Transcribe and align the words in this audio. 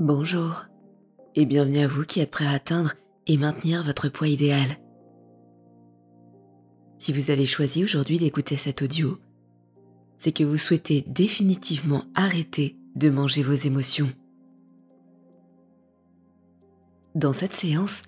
Bonjour 0.00 0.66
et 1.34 1.44
bienvenue 1.44 1.80
à 1.80 1.88
vous 1.88 2.04
qui 2.04 2.20
êtes 2.20 2.30
prêt 2.30 2.46
à 2.46 2.52
atteindre 2.52 2.94
et 3.26 3.36
maintenir 3.36 3.82
votre 3.82 4.08
poids 4.08 4.28
idéal. 4.28 4.78
Si 6.98 7.12
vous 7.12 7.32
avez 7.32 7.46
choisi 7.46 7.82
aujourd'hui 7.82 8.18
d'écouter 8.18 8.54
cet 8.54 8.80
audio, 8.80 9.18
c'est 10.16 10.30
que 10.30 10.44
vous 10.44 10.56
souhaitez 10.56 11.04
définitivement 11.08 12.04
arrêter 12.14 12.76
de 12.94 13.10
manger 13.10 13.42
vos 13.42 13.54
émotions. 13.54 14.12
Dans 17.16 17.32
cette 17.32 17.52
séance, 17.52 18.04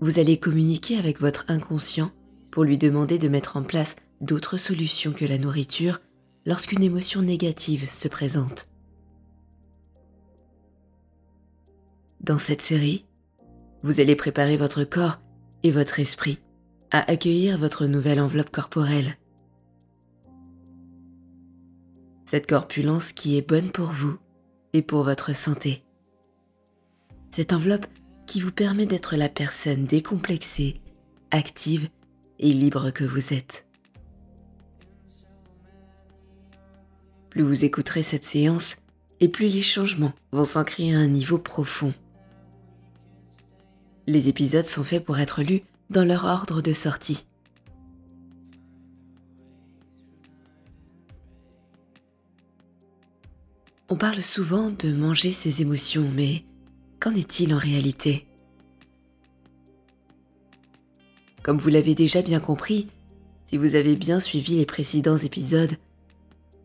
vous 0.00 0.18
allez 0.18 0.38
communiquer 0.38 0.98
avec 0.98 1.18
votre 1.18 1.46
inconscient 1.48 2.10
pour 2.50 2.62
lui 2.62 2.76
demander 2.76 3.18
de 3.18 3.28
mettre 3.28 3.56
en 3.56 3.62
place 3.62 3.96
d'autres 4.20 4.58
solutions 4.58 5.12
que 5.12 5.24
la 5.24 5.38
nourriture 5.38 6.02
lorsqu'une 6.44 6.82
émotion 6.82 7.22
négative 7.22 7.88
se 7.88 8.08
présente. 8.08 8.71
Dans 12.22 12.38
cette 12.38 12.62
série, 12.62 13.04
vous 13.82 13.98
allez 13.98 14.14
préparer 14.14 14.56
votre 14.56 14.84
corps 14.84 15.20
et 15.64 15.72
votre 15.72 15.98
esprit 15.98 16.38
à 16.92 17.10
accueillir 17.10 17.58
votre 17.58 17.86
nouvelle 17.86 18.20
enveloppe 18.20 18.50
corporelle. 18.50 19.18
Cette 22.24 22.46
corpulence 22.46 23.12
qui 23.12 23.36
est 23.36 23.48
bonne 23.48 23.72
pour 23.72 23.86
vous 23.86 24.18
et 24.72 24.82
pour 24.82 25.02
votre 25.02 25.34
santé. 25.34 25.84
Cette 27.32 27.52
enveloppe 27.52 27.86
qui 28.28 28.40
vous 28.40 28.52
permet 28.52 28.86
d'être 28.86 29.16
la 29.16 29.28
personne 29.28 29.84
décomplexée, 29.84 30.80
active 31.32 31.88
et 32.38 32.52
libre 32.52 32.92
que 32.92 33.04
vous 33.04 33.32
êtes. 33.32 33.66
Plus 37.30 37.42
vous 37.42 37.64
écouterez 37.64 38.04
cette 38.04 38.24
séance, 38.24 38.76
et 39.18 39.28
plus 39.28 39.48
les 39.48 39.62
changements 39.62 40.12
vont 40.30 40.44
s'ancrer 40.44 40.94
à 40.94 40.98
un 40.98 41.08
niveau 41.08 41.38
profond. 41.38 41.92
Les 44.06 44.28
épisodes 44.28 44.66
sont 44.66 44.82
faits 44.82 45.04
pour 45.04 45.18
être 45.18 45.42
lus 45.42 45.62
dans 45.90 46.04
leur 46.04 46.24
ordre 46.24 46.60
de 46.60 46.72
sortie. 46.72 47.26
On 53.88 53.96
parle 53.96 54.22
souvent 54.22 54.70
de 54.70 54.92
manger 54.92 55.32
ses 55.32 55.60
émotions, 55.60 56.10
mais 56.14 56.44
qu'en 56.98 57.14
est-il 57.14 57.54
en 57.54 57.58
réalité? 57.58 58.26
Comme 61.42 61.58
vous 61.58 61.68
l'avez 61.68 61.94
déjà 61.94 62.22
bien 62.22 62.40
compris, 62.40 62.88
si 63.46 63.56
vous 63.56 63.74
avez 63.74 63.96
bien 63.96 64.18
suivi 64.18 64.56
les 64.56 64.66
précédents 64.66 65.18
épisodes, 65.18 65.76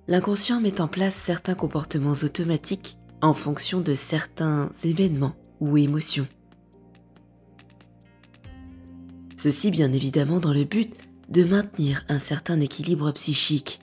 l'inconscient 0.08 0.62
met 0.62 0.80
en 0.80 0.88
place 0.88 1.16
certains 1.16 1.56
comportements 1.56 2.14
automatiques 2.24 2.98
en 3.22 3.34
fonction 3.34 3.82
de 3.82 3.94
certains 3.94 4.72
événements 4.84 5.36
ou 5.60 5.78
émotions. 5.78 6.28
Ceci 9.38 9.70
bien 9.70 9.94
évidemment 9.94 10.40
dans 10.40 10.54
le 10.54 10.64
but 10.64 10.96
de 11.30 11.44
maintenir 11.44 12.04
un 12.10 12.18
certain 12.18 12.60
équilibre 12.60 13.12
psychique. 13.12 13.80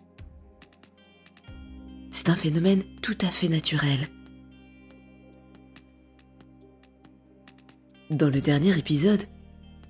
C'est 2.10 2.28
un 2.28 2.34
phénomène 2.34 2.82
tout 3.02 3.16
à 3.20 3.28
fait 3.28 3.48
naturel. 3.48 4.08
Dans 8.10 8.30
le 8.30 8.40
dernier 8.40 8.76
épisode, 8.76 9.22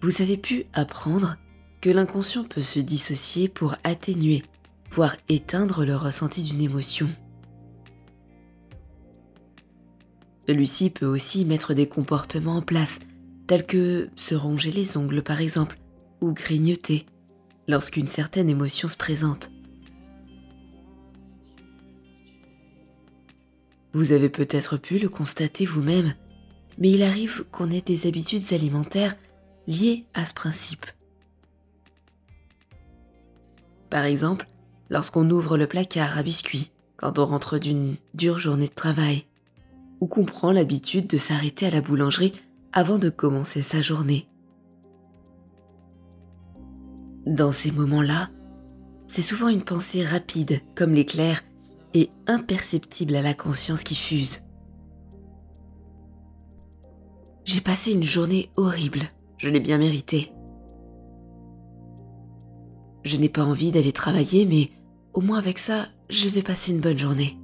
vous 0.03 0.21
avez 0.21 0.37
pu 0.37 0.67
apprendre 0.75 1.37
que 1.81 1.89
l'inconscient 1.89 2.45
peut 2.45 2.63
se 2.63 2.79
dissocier 2.79 3.49
pour 3.49 3.75
atténuer, 3.85 4.43
voire 4.91 5.17
éteindre 5.31 5.87
le 5.87 5.97
ressenti 5.97 6.43
d'une 6.43 6.61
émotion. 6.61 7.09
Celui-ci 10.47 10.91
peut 10.91 11.07
aussi 11.07 11.47
mettre 11.47 11.73
des 11.73 11.89
comportements 11.89 12.57
en 12.57 12.63
place 12.63 12.99
tels 13.47 13.67
que 13.67 14.09
se 14.17 14.35
ronger 14.35 14.73
les 14.73 14.97
ongles 14.97 15.23
par 15.23 15.41
exemple, 15.41 15.79
ou 16.21 16.33
grignoter, 16.33 17.07
lorsqu'une 17.69 18.09
certaine 18.09 18.49
émotion 18.49 18.89
se 18.89 18.97
présente. 18.97 19.51
Vous 23.93 24.13
avez 24.13 24.29
peut-être 24.29 24.77
pu 24.77 24.99
le 24.99 25.09
constater 25.09 25.67
vous-même, 25.67 26.15
mais 26.79 26.91
il 26.91 27.03
arrive 27.03 27.45
qu'on 27.53 27.71
ait 27.71 27.81
des 27.81 28.07
habitudes 28.07 28.53
alimentaires 28.53 29.17
liées 29.67 30.05
à 30.15 30.27
ce 30.27 30.35
principe. 30.35 30.87
Par 33.91 34.05
exemple, 34.05 34.49
lorsqu'on 34.91 35.31
ouvre 35.31 35.57
le 35.57 35.69
placard 35.69 36.19
à 36.19 36.23
biscuits 36.23 36.73
quand 36.97 37.19
on 37.19 37.27
rentre 37.27 37.59
d'une 37.59 37.97
dure 38.15 38.39
journée 38.39 38.67
de 38.67 38.75
travail, 38.75 39.27
ou 40.01 40.07
qu'on 40.07 40.25
prend 40.25 40.53
l'habitude 40.53 41.07
de 41.07 41.19
s'arrêter 41.19 41.67
à 41.67 41.71
la 41.71 41.81
boulangerie 41.81 42.33
avant 42.77 42.99
de 42.99 43.09
commencer 43.09 43.63
sa 43.63 43.81
journée. 43.81 44.29
Dans 47.25 47.53
ces 47.53 47.71
moments-là, 47.71 48.31
c'est 49.07 49.23
souvent 49.23 49.49
une 49.49 49.63
pensée 49.63 50.05
rapide 50.05 50.61
comme 50.75 50.93
l'éclair 50.93 51.41
et 51.95 52.11
imperceptible 52.27 53.15
à 53.15 53.23
la 53.23 53.33
conscience 53.33 53.85
qui 53.85 53.95
fuse. 53.95 54.43
J'ai 57.45 57.61
passé 57.61 57.93
une 57.93 58.03
journée 58.03 58.51
horrible, 58.57 59.03
je 59.39 59.49
l'ai 59.51 59.61
bien 59.61 59.79
mérité. 59.79 60.33
Je 63.05 63.17
n'ai 63.19 63.29
pas 63.29 63.45
envie 63.45 63.71
d'aller 63.71 63.93
travailler, 63.93 64.47
mais 64.47 64.71
au 65.13 65.21
moins 65.21 65.39
avec 65.39 65.59
ça, 65.59 65.87
je 66.11 66.29
vais 66.29 66.43
passer 66.43 66.73
une 66.73 66.81
bonne 66.81 66.99
journée. 66.99 67.39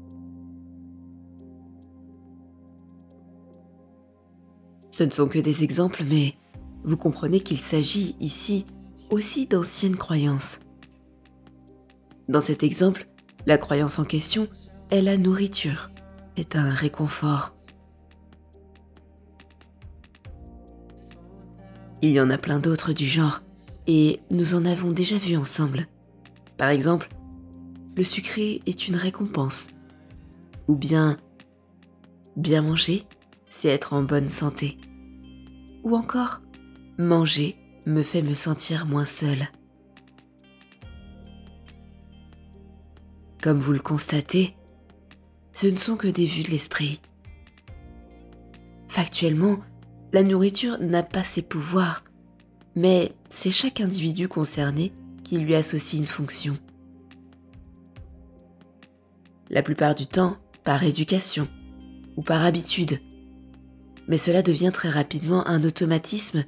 Ce 4.90 5.04
ne 5.04 5.10
sont 5.10 5.28
que 5.28 5.38
des 5.38 5.62
exemples, 5.62 6.02
mais 6.08 6.34
vous 6.84 6.96
comprenez 6.96 7.40
qu'il 7.40 7.58
s'agit 7.58 8.16
ici 8.20 8.66
aussi 9.10 9.46
d'anciennes 9.46 9.96
croyances. 9.96 10.60
Dans 12.28 12.40
cet 12.40 12.62
exemple, 12.62 13.08
la 13.46 13.58
croyance 13.58 13.98
en 13.98 14.04
question 14.04 14.48
est 14.90 15.02
la 15.02 15.16
nourriture, 15.16 15.90
est 16.36 16.56
un 16.56 16.70
réconfort. 16.70 17.56
Il 22.02 22.10
y 22.10 22.20
en 22.20 22.30
a 22.30 22.38
plein 22.38 22.58
d'autres 22.58 22.92
du 22.92 23.06
genre, 23.06 23.42
et 23.86 24.20
nous 24.30 24.54
en 24.54 24.64
avons 24.64 24.90
déjà 24.90 25.18
vu 25.18 25.36
ensemble. 25.36 25.86
Par 26.56 26.68
exemple, 26.68 27.08
le 27.96 28.04
sucré 28.04 28.62
est 28.66 28.88
une 28.88 28.96
récompense. 28.96 29.68
Ou 30.68 30.76
bien, 30.76 31.18
bien 32.36 32.62
manger, 32.62 33.04
être 33.69 33.93
en 33.93 34.03
bonne 34.03 34.28
santé. 34.28 34.78
Ou 35.82 35.97
encore, 35.97 36.41
manger 36.98 37.56
me 37.87 38.03
fait 38.03 38.22
me 38.22 38.34
sentir 38.34 38.87
moins 38.87 39.04
seul. 39.04 39.48
Comme 43.43 43.60
vous 43.60 43.72
le 43.72 43.81
constatez, 43.81 44.54
ce 45.53 45.66
ne 45.66 45.76
sont 45.76 45.97
que 45.97 46.09
des 46.09 46.26
vues 46.26 46.43
de 46.43 46.50
l'esprit. 46.50 47.00
Factuellement, 48.88 49.59
la 50.12 50.22
nourriture 50.22 50.78
n'a 50.81 51.03
pas 51.03 51.25
ses 51.25 51.42
pouvoirs, 51.42 52.04
mais 52.75 53.12
c'est 53.28 53.50
chaque 53.50 53.81
individu 53.81 54.28
concerné 54.28 54.92
qui 55.25 55.38
lui 55.38 55.54
associe 55.54 56.00
une 56.00 56.06
fonction. 56.06 56.59
La 59.48 59.62
plupart 59.62 59.94
du 59.94 60.06
temps, 60.06 60.37
par 60.65 60.82
éducation 60.84 61.48
ou 62.16 62.22
par 62.22 62.44
habitude, 62.44 63.00
mais 64.10 64.19
cela 64.19 64.43
devient 64.43 64.72
très 64.75 64.91
rapidement 64.91 65.47
un 65.47 65.62
automatisme 65.62 66.44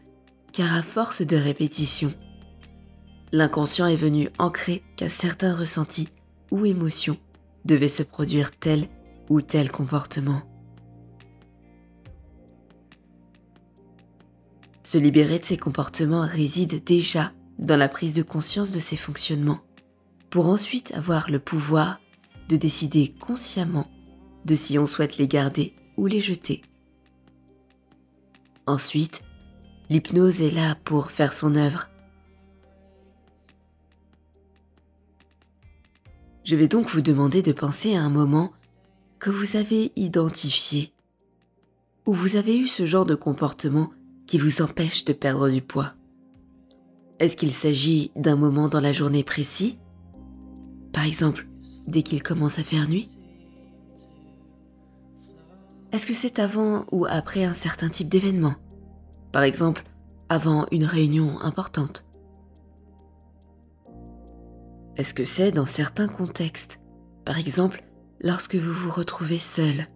car 0.53 0.75
à 0.75 0.83
force 0.83 1.23
de 1.23 1.37
répétition, 1.37 2.13
l'inconscient 3.31 3.87
est 3.87 3.97
venu 3.97 4.29
ancrer 4.41 4.83
qu'à 4.97 5.09
certains 5.09 5.55
ressentis 5.55 6.09
ou 6.51 6.67
émotions 6.67 7.17
devait 7.65 7.89
se 7.89 8.03
produire 8.03 8.51
tel 8.51 8.89
ou 9.31 9.41
tel 9.41 9.71
comportement. 9.71 10.43
Se 14.83 14.99
libérer 14.99 15.39
de 15.39 15.45
ces 15.45 15.57
comportements 15.57 16.27
réside 16.27 16.83
déjà 16.83 17.33
dans 17.61 17.77
la 17.77 17.89
prise 17.89 18.15
de 18.15 18.23
conscience 18.23 18.73
de 18.73 18.81
ces 18.81 18.97
fonctionnements, 18.97 19.61
pour 20.31 20.49
ensuite 20.49 20.93
avoir 20.95 21.31
le 21.31 21.39
pouvoir 21.39 22.01
de 22.49 22.57
décider 22.57 23.15
consciemment 23.21 23.87
de 24.45 24.57
si 24.57 24.81
on 24.81 24.87
souhaite 24.87 25.17
les 25.17 25.29
garder 25.29 25.77
ou 25.97 26.07
les 26.07 26.21
jeter. 26.21 26.63
Ensuite, 28.67 29.23
l'hypnose 29.91 30.41
est 30.41 30.51
là 30.51 30.77
pour 30.85 31.11
faire 31.11 31.33
son 31.33 31.57
œuvre. 31.57 31.89
Je 36.45 36.57
vais 36.57 36.69
donc 36.69 36.89
vous 36.89 37.03
demander 37.03 37.43
de 37.43 37.53
penser 37.53 37.95
à 37.95 38.03
un 38.03 38.11
moment 38.11 38.53
que 39.19 39.31
vous 39.31 39.57
avez 39.57 39.93
identifié, 39.95 40.93
où 42.07 42.13
vous 42.13 42.37
avez 42.37 42.59
eu 42.59 42.67
ce 42.67 42.87
genre 42.87 43.07
de 43.07 43.15
comportement 43.15 43.91
qui 44.27 44.39
vous 44.39 44.63
empêche 44.63 45.05
de 45.05 45.13
perdre 45.13 45.49
du 45.49 45.63
poids. 45.63 45.95
Est-ce 47.21 47.37
qu'il 47.37 47.53
s'agit 47.53 48.11
d'un 48.17 48.35
moment 48.35 48.69
dans 48.69 48.81
la 48.81 48.93
journée 48.93 49.23
précis? 49.23 49.79
Par 50.93 51.05
exemple, 51.05 51.47
dès 51.87 52.03
qu'il 52.03 52.23
commence 52.23 52.59
à 52.59 52.65
faire 52.65 52.89
nuit? 52.89 53.12
Est-ce 55.93 56.07
que 56.07 56.15
c'est 56.15 56.39
avant 56.39 56.87
ou 56.91 57.05
après 57.05 57.45
un 57.45 57.53
certain 57.53 57.91
type 57.91 58.09
d'événement? 58.09 58.55
Par 59.31 59.43
exemple, 59.43 59.85
avant 60.31 60.67
une 60.73 60.85
réunion 60.85 61.39
importante. 61.41 62.07
Est-ce 64.97 65.13
que 65.13 65.27
c'est 65.27 65.53
dans 65.53 65.67
certains 65.67 66.09
contextes? 66.09 66.81
Par 67.27 67.39
exemple, 67.39 67.85
lorsque 68.21 68.55
vous 68.55 68.73
vous 68.73 68.91
retrouvez 68.91 69.39
seul. 69.39 69.87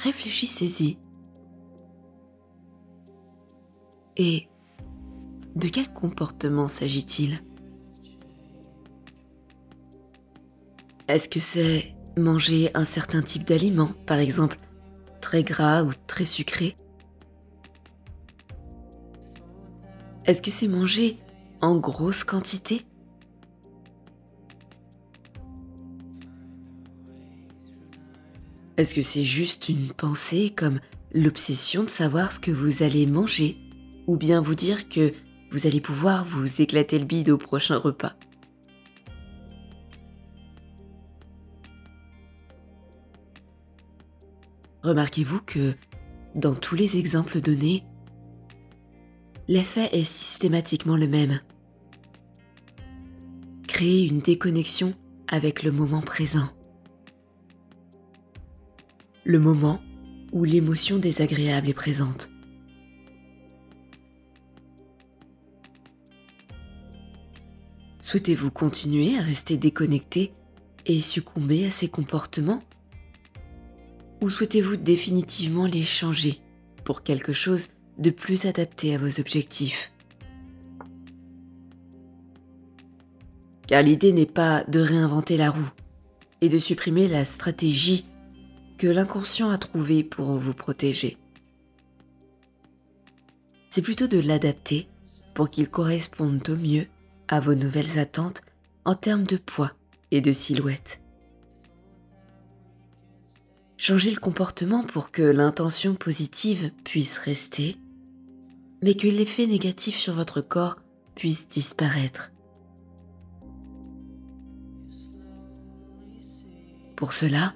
Réfléchissez-y. 0.00 0.98
Et 4.16 4.48
de 5.54 5.68
quel 5.68 5.92
comportement 5.92 6.66
s'agit-il? 6.66 7.38
Est-ce 11.06 11.28
que 11.28 11.40
c'est 11.40 11.93
manger 12.16 12.70
un 12.74 12.84
certain 12.84 13.22
type 13.22 13.44
d'aliment, 13.44 13.90
par 14.06 14.18
exemple 14.18 14.58
très 15.20 15.42
gras 15.42 15.84
ou 15.84 15.92
très 16.06 16.24
sucré. 16.24 16.76
Est-ce 20.26 20.42
que 20.42 20.50
c'est 20.50 20.68
manger 20.68 21.18
en 21.60 21.76
grosse 21.76 22.24
quantité? 22.24 22.84
Est-ce 28.76 28.94
que 28.94 29.02
c'est 29.02 29.24
juste 29.24 29.68
une 29.68 29.88
pensée 29.92 30.50
comme 30.50 30.80
l'obsession 31.12 31.84
de 31.84 31.90
savoir 31.90 32.32
ce 32.32 32.40
que 32.40 32.50
vous 32.50 32.82
allez 32.82 33.06
manger? 33.06 33.56
Ou 34.06 34.16
bien 34.16 34.40
vous 34.40 34.54
dire 34.54 34.88
que 34.88 35.12
vous 35.52 35.66
allez 35.66 35.80
pouvoir 35.80 36.24
vous 36.24 36.60
éclater 36.60 36.98
le 36.98 37.04
bide 37.04 37.30
au 37.30 37.38
prochain 37.38 37.76
repas? 37.76 38.14
Remarquez-vous 44.84 45.40
que 45.40 45.74
dans 46.34 46.54
tous 46.54 46.74
les 46.74 46.98
exemples 46.98 47.40
donnés, 47.40 47.84
l'effet 49.48 49.88
est 49.92 50.04
systématiquement 50.04 50.98
le 50.98 51.08
même. 51.08 51.40
Créer 53.66 54.06
une 54.06 54.20
déconnexion 54.20 54.92
avec 55.26 55.62
le 55.62 55.72
moment 55.72 56.02
présent. 56.02 56.50
Le 59.24 59.38
moment 59.38 59.80
où 60.32 60.44
l'émotion 60.44 60.98
désagréable 60.98 61.70
est 61.70 61.72
présente. 61.72 62.30
Souhaitez-vous 68.02 68.50
continuer 68.50 69.16
à 69.16 69.22
rester 69.22 69.56
déconnecté 69.56 70.34
et 70.84 71.00
succomber 71.00 71.64
à 71.64 71.70
ces 71.70 71.88
comportements 71.88 72.62
Ou 74.24 74.30
souhaitez-vous 74.30 74.78
définitivement 74.78 75.66
les 75.66 75.82
changer 75.82 76.40
pour 76.82 77.02
quelque 77.02 77.34
chose 77.34 77.68
de 77.98 78.08
plus 78.08 78.46
adapté 78.46 78.94
à 78.94 78.98
vos 78.98 79.20
objectifs? 79.20 79.92
Car 83.66 83.82
l'idée 83.82 84.14
n'est 84.14 84.24
pas 84.24 84.64
de 84.64 84.80
réinventer 84.80 85.36
la 85.36 85.50
roue 85.50 85.68
et 86.40 86.48
de 86.48 86.56
supprimer 86.56 87.06
la 87.06 87.26
stratégie 87.26 88.06
que 88.78 88.86
l'inconscient 88.86 89.50
a 89.50 89.58
trouvée 89.58 90.02
pour 90.02 90.38
vous 90.38 90.54
protéger. 90.54 91.18
C'est 93.68 93.82
plutôt 93.82 94.06
de 94.06 94.20
l'adapter 94.20 94.88
pour 95.34 95.50
qu'il 95.50 95.68
corresponde 95.68 96.48
au 96.48 96.56
mieux 96.56 96.86
à 97.28 97.40
vos 97.40 97.54
nouvelles 97.54 97.98
attentes 97.98 98.40
en 98.86 98.94
termes 98.94 99.24
de 99.24 99.36
poids 99.36 99.72
et 100.12 100.22
de 100.22 100.32
silhouette. 100.32 101.03
Changez 103.86 104.10
le 104.12 104.18
comportement 104.18 104.82
pour 104.82 105.10
que 105.10 105.20
l'intention 105.20 105.94
positive 105.94 106.70
puisse 106.84 107.18
rester, 107.18 107.76
mais 108.82 108.94
que 108.94 109.06
l'effet 109.06 109.46
négatif 109.46 109.98
sur 109.98 110.14
votre 110.14 110.40
corps 110.40 110.76
puisse 111.14 111.48
disparaître. 111.48 112.32
Pour 116.96 117.12
cela, 117.12 117.52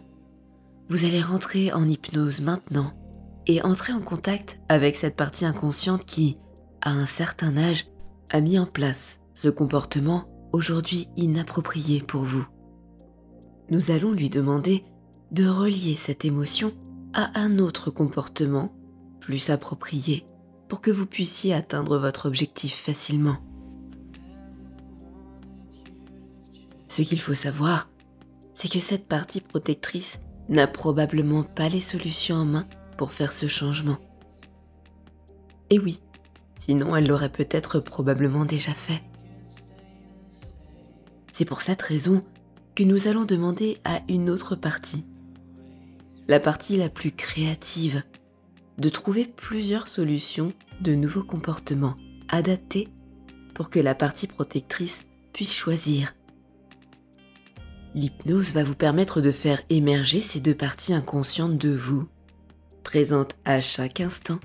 vous 0.91 1.07
allez 1.07 1.23
rentrer 1.23 1.73
en 1.73 1.89
hypnose 1.89 2.43
maintenant 2.43 2.93
et 3.47 3.63
entrer 3.63 3.95
en 3.95 4.03
contact 4.03 4.61
avec 4.69 4.97
cette 4.97 5.17
partie 5.17 5.47
inconsciente 5.47 6.05
qui, 6.05 6.37
à 6.83 6.91
un 6.91 7.07
certain 7.07 7.57
âge, 7.57 7.87
a 8.29 8.43
mis 8.43 8.59
en 8.59 8.67
place 8.67 9.19
ce 9.33 9.49
comportement 9.49 10.29
aujourd'hui 10.53 11.09
inapproprié 11.17 12.03
pour 12.03 12.25
vous. 12.25 12.47
Nous 13.71 13.91
allons 13.91 14.13
lui 14.13 14.29
demander 14.29 14.85
de 15.31 15.47
relier 15.47 15.97
cette 15.97 16.25
émotion 16.25 16.73
à 17.13 17.39
un 17.39 17.59
autre 17.59 17.91
comportement 17.91 18.73
plus 19.21 19.51
approprié 19.51 20.27
pour 20.69 20.81
que 20.81 20.91
vous 20.91 21.07
puissiez 21.07 21.55
atteindre 21.55 21.99
votre 21.99 22.27
objectif 22.27 22.75
facilement. 22.75 23.39
Ce 26.89 27.03
qu'il 27.03 27.21
faut 27.21 27.35
savoir, 27.35 27.91
c'est 28.55 28.71
que 28.71 28.81
cette 28.81 29.07
partie 29.07 29.41
protectrice 29.41 30.21
n'a 30.49 30.67
probablement 30.67 31.43
pas 31.43 31.69
les 31.69 31.81
solutions 31.81 32.37
en 32.37 32.45
main 32.45 32.67
pour 32.97 33.13
faire 33.13 33.33
ce 33.33 33.47
changement. 33.47 33.99
Et 35.71 35.79
oui, 35.79 36.01
sinon 36.59 36.97
elle 36.97 37.07
l'aurait 37.07 37.29
peut-être 37.29 37.81
probablement 37.81 38.45
déjà 38.45 38.73
fait. 38.73 39.03
C'est 41.33 41.45
pour 41.45 41.61
cette 41.61 41.83
raison 41.83 42.25
que 42.75 42.83
nous 42.83 43.07
allons 43.07 43.25
demander 43.25 43.79
à 43.85 44.01
une 44.09 44.31
autre 44.31 44.57
partie, 44.57 45.05
la 46.29 46.41
partie 46.41 46.77
la 46.77 46.91
plus 46.91 47.11
créative, 47.11 48.03
de 48.77 48.89
trouver 48.91 49.25
plusieurs 49.25 49.89
solutions 49.89 50.53
de 50.81 50.95
nouveaux 50.95 51.25
comportements 51.25 51.97
adaptés 52.29 52.89
pour 53.55 53.71
que 53.71 53.81
la 53.81 53.95
partie 53.95 54.27
protectrice 54.27 55.05
puisse 55.33 55.55
choisir. 55.55 56.15
L'hypnose 57.95 58.53
va 58.53 58.63
vous 58.63 58.75
permettre 58.75 59.23
de 59.23 59.31
faire 59.31 59.63
émerger 59.71 60.21
ces 60.21 60.39
deux 60.39 60.55
parties 60.55 60.93
inconscientes 60.93 61.57
de 61.57 61.71
vous, 61.71 62.07
présentes 62.85 63.37
à 63.47 63.63
chaque 63.63 64.01
instant, 64.01 64.39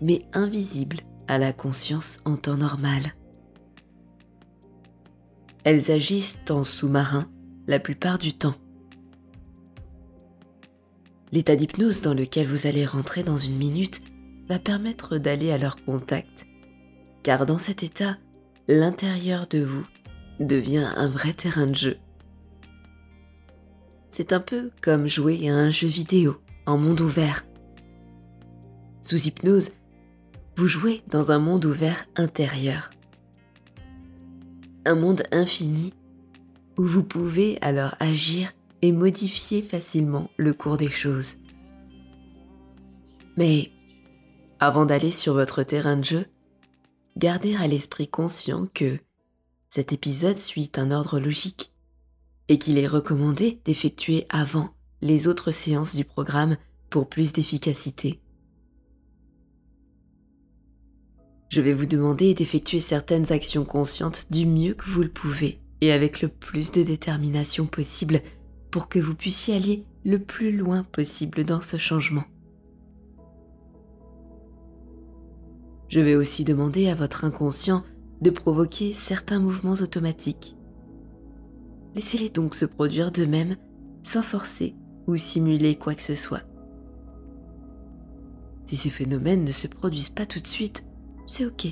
mais 0.00 0.24
invisibles 0.32 1.00
à 1.26 1.38
la 1.38 1.52
conscience 1.52 2.20
en 2.24 2.36
temps 2.36 2.56
normal. 2.56 3.14
Elles 5.64 5.90
agissent 5.90 6.38
en 6.48 6.62
sous-marin 6.62 7.28
la 7.66 7.80
plupart 7.80 8.18
du 8.18 8.34
temps. 8.34 8.54
L'état 11.34 11.56
d'hypnose 11.56 12.00
dans 12.00 12.14
lequel 12.14 12.46
vous 12.46 12.68
allez 12.68 12.86
rentrer 12.86 13.24
dans 13.24 13.38
une 13.38 13.56
minute 13.56 14.00
va 14.48 14.60
permettre 14.60 15.18
d'aller 15.18 15.50
à 15.50 15.58
leur 15.58 15.84
contact, 15.84 16.46
car 17.24 17.44
dans 17.44 17.58
cet 17.58 17.82
état, 17.82 18.18
l'intérieur 18.68 19.48
de 19.48 19.58
vous 19.58 19.84
devient 20.38 20.88
un 20.96 21.08
vrai 21.08 21.32
terrain 21.32 21.66
de 21.66 21.74
jeu. 21.74 21.96
C'est 24.10 24.32
un 24.32 24.38
peu 24.38 24.70
comme 24.80 25.08
jouer 25.08 25.50
à 25.50 25.56
un 25.56 25.70
jeu 25.70 25.88
vidéo 25.88 26.36
en 26.66 26.78
monde 26.78 27.00
ouvert. 27.00 27.44
Sous 29.02 29.26
hypnose, 29.26 29.72
vous 30.56 30.68
jouez 30.68 31.02
dans 31.08 31.32
un 31.32 31.40
monde 31.40 31.64
ouvert 31.64 32.06
intérieur 32.14 32.92
un 34.86 34.94
monde 34.94 35.22
infini 35.32 35.94
où 36.76 36.84
vous 36.84 37.02
pouvez 37.02 37.58
alors 37.60 37.94
agir 38.00 38.52
et 38.84 38.92
modifier 38.92 39.62
facilement 39.62 40.30
le 40.36 40.52
cours 40.52 40.76
des 40.76 40.90
choses. 40.90 41.38
Mais 43.38 43.70
avant 44.60 44.84
d'aller 44.84 45.10
sur 45.10 45.32
votre 45.32 45.62
terrain 45.62 45.96
de 45.96 46.04
jeu, 46.04 46.26
gardez 47.16 47.56
à 47.56 47.66
l'esprit 47.66 48.08
conscient 48.08 48.66
que 48.74 48.98
cet 49.70 49.94
épisode 49.94 50.38
suit 50.38 50.70
un 50.76 50.90
ordre 50.90 51.18
logique 51.18 51.72
et 52.48 52.58
qu'il 52.58 52.76
est 52.76 52.86
recommandé 52.86 53.58
d'effectuer 53.64 54.26
avant 54.28 54.74
les 55.00 55.28
autres 55.28 55.50
séances 55.50 55.96
du 55.96 56.04
programme 56.04 56.58
pour 56.90 57.08
plus 57.08 57.32
d'efficacité. 57.32 58.20
Je 61.48 61.62
vais 61.62 61.72
vous 61.72 61.86
demander 61.86 62.34
d'effectuer 62.34 62.80
certaines 62.80 63.32
actions 63.32 63.64
conscientes 63.64 64.26
du 64.30 64.44
mieux 64.44 64.74
que 64.74 64.84
vous 64.84 65.02
le 65.02 65.10
pouvez 65.10 65.62
et 65.80 65.90
avec 65.90 66.20
le 66.20 66.28
plus 66.28 66.70
de 66.70 66.82
détermination 66.82 67.64
possible 67.64 68.20
pour 68.74 68.88
que 68.88 68.98
vous 68.98 69.14
puissiez 69.14 69.54
aller 69.54 69.84
le 70.04 70.18
plus 70.18 70.50
loin 70.50 70.82
possible 70.82 71.44
dans 71.44 71.60
ce 71.60 71.76
changement. 71.76 72.24
Je 75.86 76.00
vais 76.00 76.16
aussi 76.16 76.42
demander 76.42 76.88
à 76.88 76.96
votre 76.96 77.24
inconscient 77.24 77.84
de 78.20 78.30
provoquer 78.30 78.92
certains 78.92 79.38
mouvements 79.38 79.74
automatiques. 79.74 80.56
Laissez-les 81.94 82.30
donc 82.30 82.56
se 82.56 82.64
produire 82.64 83.12
d'eux-mêmes 83.12 83.54
sans 84.02 84.22
forcer 84.22 84.74
ou 85.06 85.14
simuler 85.14 85.76
quoi 85.76 85.94
que 85.94 86.02
ce 86.02 86.16
soit. 86.16 86.42
Si 88.66 88.76
ces 88.76 88.90
phénomènes 88.90 89.44
ne 89.44 89.52
se 89.52 89.68
produisent 89.68 90.08
pas 90.08 90.26
tout 90.26 90.40
de 90.40 90.48
suite, 90.48 90.84
c'est 91.28 91.46
ok. 91.46 91.68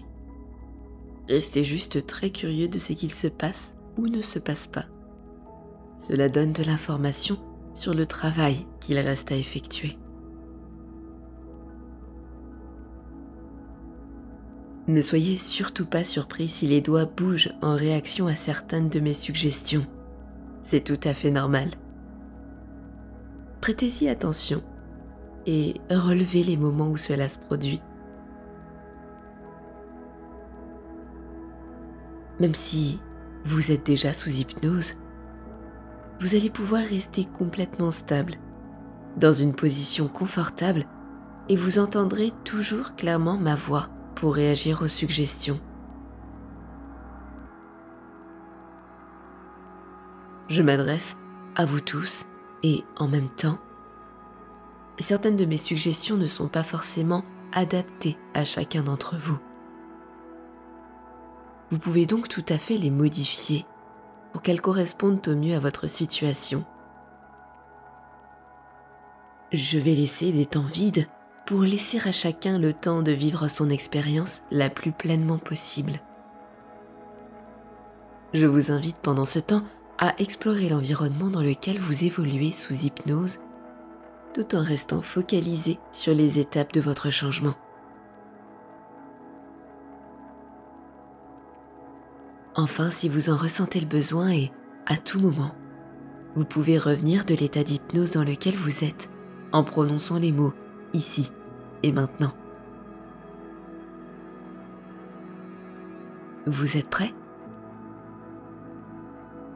Restez 1.29 1.65
juste 1.65 2.07
très 2.07 2.31
curieux 2.31 2.69
de 2.69 2.79
ce 2.79 2.93
qu'il 2.93 3.13
se 3.13 3.27
passe 3.27 3.75
ou 3.97 4.07
ne 4.07 4.21
se 4.21 4.39
passe 4.39 4.69
pas. 4.69 4.87
Cela 6.03 6.29
donne 6.29 6.53
de 6.53 6.65
l'information 6.65 7.39
sur 7.75 7.95
le 7.95 8.07
travail 8.07 8.67
qu'il 8.81 8.99
reste 8.99 9.31
à 9.31 9.37
effectuer. 9.37 9.97
Ne 14.89 15.01
soyez 15.01 15.37
surtout 15.37 15.87
pas 15.87 16.03
surpris 16.03 16.49
si 16.49 16.67
les 16.67 16.81
doigts 16.81 17.05
bougent 17.05 17.53
en 17.63 17.77
réaction 17.77 18.27
à 18.27 18.35
certaines 18.35 18.89
de 18.89 18.99
mes 18.99 19.15
suggestions. 19.15 19.87
C'est 20.61 20.83
tout 20.83 20.99
à 21.09 21.15
fait 21.15 21.31
normal. 21.31 21.69
Prêtez-y 23.61 24.09
attention 24.09 24.61
et 25.47 25.75
relevez 25.89 26.43
les 26.43 26.57
moments 26.57 26.91
où 26.91 26.97
cela 26.97 27.29
se 27.29 27.39
produit. 27.39 27.81
Même 32.41 32.57
si 32.57 33.01
vous 33.45 33.71
êtes 33.71 33.87
déjà 33.87 34.13
sous 34.13 34.31
hypnose, 34.31 34.97
vous 36.23 36.37
allez 36.37 36.51
pouvoir 36.51 36.83
rester 36.83 37.25
complètement 37.25 37.91
stable, 37.91 38.37
dans 39.17 39.33
une 39.33 39.55
position 39.55 40.07
confortable, 40.07 40.87
et 41.49 41.57
vous 41.57 41.81
entendrez 41.81 42.31
toujours 42.45 42.95
clairement 42.95 43.37
ma 43.37 43.57
voix 43.57 43.89
pour 44.15 44.37
réagir 44.37 44.83
aux 44.83 44.89
suggestions. 44.89 45.59
Je 50.47 50.63
m'adresse 50.63 51.17
à 51.57 51.65
vous 51.65 51.81
tous 51.81 52.27
et 52.63 52.85
en 52.99 53.09
même 53.09 53.31
temps, 53.31 53.59
certaines 55.01 55.35
de 55.35 55.45
mes 55.45 55.57
suggestions 55.57 56.17
ne 56.17 56.29
sont 56.29 56.49
pas 56.49 56.63
forcément 56.63 57.25
adaptées 57.53 58.17
à 58.33 58.45
chacun 58.45 58.85
d'entre 58.85 59.17
vous. 59.17 59.41
Vous 61.71 61.81
pouvez 61.81 62.07
donc 62.07 62.29
tout 62.29 62.45
à 62.49 62.59
fait 62.59 62.77
les 62.77 62.93
modifier 62.93 63.67
pour 64.33 64.43
qu'elles 64.43 64.61
correspondent 64.61 65.27
au 65.29 65.37
mieux 65.37 65.55
à 65.55 65.61
votre 65.61 65.87
situation. 65.87 66.65
Je 69.53 69.79
vais 69.79 69.95
laisser 69.95 70.33
des 70.33 70.47
temps 70.47 70.63
vides 70.63 71.07
pour 71.47 71.61
laisser 71.61 71.99
à 72.09 72.13
chacun 72.13 72.59
le 72.59 72.73
temps 72.73 73.03
de 73.03 73.13
vivre 73.13 73.49
son 73.49 73.69
expérience 73.69 74.43
la 74.51 74.71
plus 74.71 74.93
pleinement 74.93 75.39
possible. 75.39 76.01
Je 78.33 78.47
vous 78.47 78.71
invite 78.71 78.99
pendant 78.99 79.27
ce 79.27 79.39
temps 79.39 79.63
à 79.99 80.15
explorer 80.19 80.71
l'environnement 80.71 81.29
dans 81.29 81.43
lequel 81.43 81.79
vous 81.79 82.05
évoluez 82.05 82.53
sous 82.53 82.87
hypnose 82.87 83.39
tout 84.33 84.55
en 84.55 84.63
restant 84.63 85.03
focalisé 85.03 85.79
sur 85.93 86.15
les 86.15 86.39
étapes 86.39 86.73
de 86.73 86.81
votre 86.81 87.11
changement. 87.11 87.55
Enfin, 92.55 92.91
si 92.91 93.09
vous 93.09 93.31
en 93.31 93.37
ressentez 93.37 93.81
le 93.81 93.87
besoin 93.87 94.31
et 94.31 94.53
à 94.87 94.99
tout 94.99 95.19
moment, 95.19 95.55
vous 96.35 96.45
pouvez 96.45 96.77
revenir 96.77 97.25
de 97.25 97.35
l'état 97.35 97.65
d'hypnose 97.65 98.13
dans 98.13 98.25
lequel 98.25 98.55
vous 98.55 98.85
êtes 98.85 99.11
en 99.53 99.65
prononçant 99.65 100.19
les 100.19 100.33
mots 100.33 100.53
ici 100.93 101.33
et 101.83 101.93
maintenant. 101.93 102.33
Vous 106.47 106.77
êtes 106.77 106.91
prêt? 106.91 107.15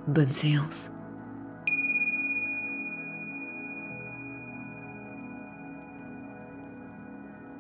Bonne 0.07 0.33
séance. 0.33 0.93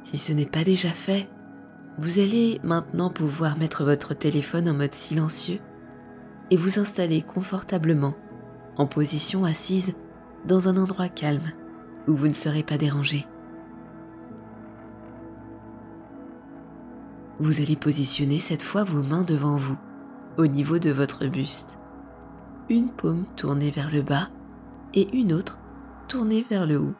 Si 0.02 0.16
ce 0.16 0.32
n'est 0.32 0.46
pas 0.46 0.64
déjà 0.64 0.90
fait, 0.90 1.28
vous 1.98 2.18
allez 2.18 2.60
maintenant 2.62 3.10
pouvoir 3.10 3.56
mettre 3.56 3.84
votre 3.84 4.14
téléphone 4.14 4.68
en 4.68 4.74
mode 4.74 4.94
silencieux 4.94 5.60
et 6.50 6.56
vous 6.56 6.78
installer 6.78 7.22
confortablement 7.22 8.14
en 8.76 8.86
position 8.86 9.44
assise 9.44 9.94
dans 10.44 10.68
un 10.68 10.76
endroit 10.76 11.08
calme 11.08 11.52
où 12.06 12.14
vous 12.14 12.28
ne 12.28 12.34
serez 12.34 12.62
pas 12.62 12.78
dérangé. 12.78 13.26
Vous 17.38 17.60
allez 17.60 17.76
positionner 17.76 18.38
cette 18.38 18.62
fois 18.62 18.84
vos 18.84 19.02
mains 19.02 19.22
devant 19.22 19.56
vous, 19.56 19.76
au 20.38 20.46
niveau 20.46 20.78
de 20.78 20.90
votre 20.90 21.26
buste. 21.26 21.78
Une 22.68 22.90
paume 22.90 23.24
tournée 23.36 23.70
vers 23.70 23.90
le 23.90 24.02
bas 24.02 24.28
et 24.94 25.08
une 25.14 25.32
autre 25.32 25.58
tournée 26.08 26.46
vers 26.48 26.66
le 26.66 26.78
haut. 26.78 26.94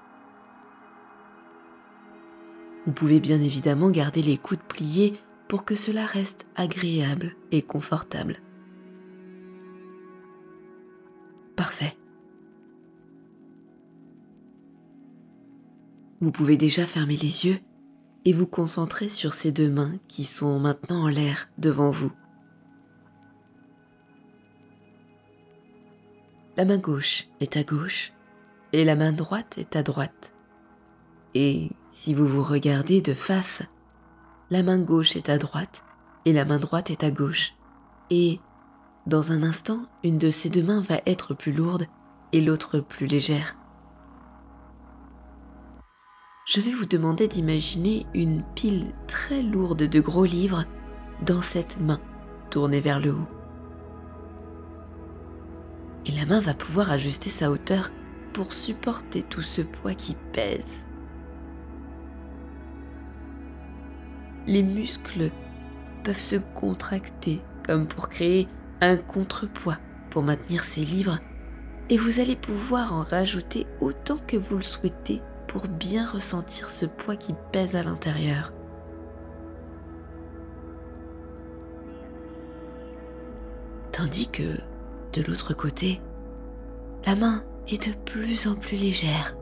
Vous 2.87 2.93
pouvez 2.93 3.19
bien 3.19 3.40
évidemment 3.40 3.90
garder 3.90 4.23
les 4.23 4.38
coudes 4.38 4.62
pliés 4.62 5.19
pour 5.49 5.64
que 5.64 5.75
cela 5.75 6.07
reste 6.07 6.47
agréable 6.55 7.33
et 7.50 7.62
confortable. 7.62 8.37
Parfait. 11.57 11.97
Vous 16.21 16.31
pouvez 16.31 16.57
déjà 16.57 16.87
fermer 16.87 17.16
les 17.16 17.47
yeux 17.47 17.59
et 18.25 18.33
vous 18.33 18.47
concentrer 18.47 19.09
sur 19.09 19.35
ces 19.35 19.52
deux 19.52 19.71
mains 19.71 19.95
qui 20.09 20.25
sont 20.25 20.59
maintenant 20.59 21.02
en 21.02 21.09
l'air 21.09 21.49
devant 21.59 21.90
vous. 21.90 22.12
La 26.57 26.64
main 26.64 26.78
gauche 26.78 27.28
est 27.40 27.57
à 27.57 27.64
gauche 27.64 28.12
et 28.73 28.85
la 28.85 28.97
main 28.97 29.12
droite 29.12 29.59
est 29.59 29.76
à 29.76 29.83
droite. 29.83 30.35
Et 31.35 31.71
si 31.96 32.12
vous 32.12 32.26
vous 32.26 32.42
regardez 32.42 33.00
de 33.00 33.14
face, 33.14 33.62
la 34.50 34.62
main 34.62 34.78
gauche 34.78 35.16
est 35.16 35.30
à 35.30 35.38
droite 35.38 35.82
et 36.26 36.34
la 36.34 36.44
main 36.44 36.58
droite 36.58 36.90
est 36.90 37.02
à 37.02 37.10
gauche. 37.10 37.54
Et 38.10 38.38
dans 39.06 39.32
un 39.32 39.42
instant, 39.42 39.86
une 40.04 40.18
de 40.18 40.28
ces 40.28 40.50
deux 40.50 40.62
mains 40.62 40.82
va 40.82 41.00
être 41.06 41.32
plus 41.32 41.52
lourde 41.52 41.86
et 42.34 42.42
l'autre 42.42 42.80
plus 42.80 43.06
légère. 43.06 43.56
Je 46.44 46.60
vais 46.60 46.70
vous 46.70 46.84
demander 46.84 47.28
d'imaginer 47.28 48.06
une 48.12 48.44
pile 48.54 48.92
très 49.08 49.40
lourde 49.40 49.84
de 49.84 50.00
gros 50.00 50.26
livres 50.26 50.66
dans 51.24 51.40
cette 51.40 51.80
main 51.80 51.98
tournée 52.50 52.82
vers 52.82 53.00
le 53.00 53.12
haut. 53.12 53.28
Et 56.04 56.12
la 56.12 56.26
main 56.26 56.40
va 56.40 56.52
pouvoir 56.52 56.90
ajuster 56.90 57.30
sa 57.30 57.50
hauteur 57.50 57.90
pour 58.34 58.52
supporter 58.52 59.22
tout 59.22 59.40
ce 59.40 59.62
poids 59.62 59.94
qui 59.94 60.14
pèse 60.34 60.86
les 64.46 64.62
muscles 64.62 65.30
peuvent 66.04 66.16
se 66.16 66.36
contracter 66.36 67.40
comme 67.64 67.86
pour 67.86 68.08
créer 68.08 68.48
un 68.80 68.96
contrepoids 68.96 69.78
pour 70.10 70.22
maintenir 70.22 70.64
ces 70.64 70.82
livres 70.82 71.18
et 71.90 71.98
vous 71.98 72.20
allez 72.20 72.36
pouvoir 72.36 72.94
en 72.94 73.02
rajouter 73.02 73.66
autant 73.80 74.18
que 74.26 74.36
vous 74.36 74.56
le 74.56 74.62
souhaitez 74.62 75.22
pour 75.46 75.68
bien 75.68 76.06
ressentir 76.06 76.70
ce 76.70 76.86
poids 76.86 77.16
qui 77.16 77.34
pèse 77.52 77.76
à 77.76 77.82
l'intérieur. 77.82 78.52
Tandis 83.92 84.28
que, 84.28 84.58
de 85.12 85.22
l'autre 85.22 85.54
côté, 85.54 86.02
la 87.06 87.14
main 87.14 87.44
est 87.68 87.88
de 87.88 87.96
plus 88.04 88.46
en 88.46 88.54
plus 88.54 88.76
légère. 88.76 89.36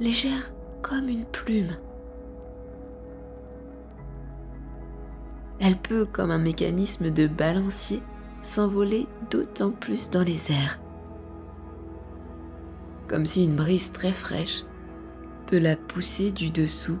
Légère 0.00 0.54
comme 0.82 1.08
une 1.08 1.26
plume. 1.26 1.76
Elle 5.60 5.76
peut, 5.76 6.04
comme 6.04 6.30
un 6.30 6.38
mécanisme 6.38 7.10
de 7.10 7.26
balancier, 7.26 8.02
s'envoler 8.42 9.06
d'autant 9.30 9.70
plus 9.70 10.10
dans 10.10 10.22
les 10.22 10.50
airs. 10.50 10.80
Comme 13.08 13.26
si 13.26 13.44
une 13.44 13.56
brise 13.56 13.92
très 13.92 14.12
fraîche 14.12 14.64
peut 15.46 15.58
la 15.58 15.76
pousser 15.76 16.32
du 16.32 16.50
dessous, 16.50 16.98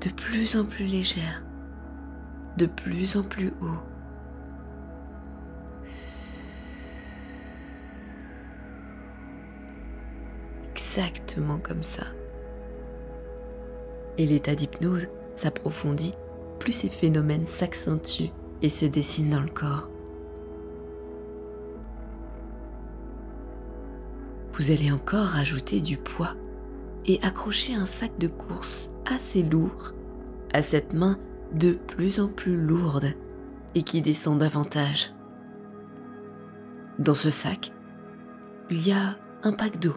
de 0.00 0.10
plus 0.10 0.56
en 0.56 0.64
plus 0.64 0.84
légère, 0.84 1.44
de 2.58 2.66
plus 2.66 3.16
en 3.16 3.22
plus 3.22 3.52
haut. 3.60 3.80
Exactement 10.72 11.58
comme 11.58 11.82
ça. 11.82 12.02
Et 14.18 14.26
l'état 14.26 14.54
d'hypnose 14.54 15.08
s'approfondit 15.36 16.14
plus 16.62 16.72
ces 16.72 16.88
phénomènes 16.88 17.48
s'accentuent 17.48 18.30
et 18.62 18.68
se 18.68 18.86
dessinent 18.86 19.30
dans 19.30 19.40
le 19.40 19.48
corps. 19.48 19.88
Vous 24.52 24.70
allez 24.70 24.92
encore 24.92 25.26
rajouter 25.26 25.80
du 25.80 25.96
poids 25.96 26.36
et 27.04 27.18
accrocher 27.22 27.74
un 27.74 27.84
sac 27.84 28.16
de 28.16 28.28
course 28.28 28.92
assez 29.06 29.42
lourd 29.42 29.92
à 30.52 30.62
cette 30.62 30.92
main 30.92 31.18
de 31.52 31.72
plus 31.72 32.20
en 32.20 32.28
plus 32.28 32.56
lourde 32.56 33.12
et 33.74 33.82
qui 33.82 34.00
descend 34.00 34.38
davantage. 34.38 35.12
Dans 37.00 37.16
ce 37.16 37.30
sac, 37.30 37.72
il 38.70 38.86
y 38.86 38.92
a 38.92 39.18
un 39.42 39.52
pack 39.52 39.80
d'eau. 39.80 39.96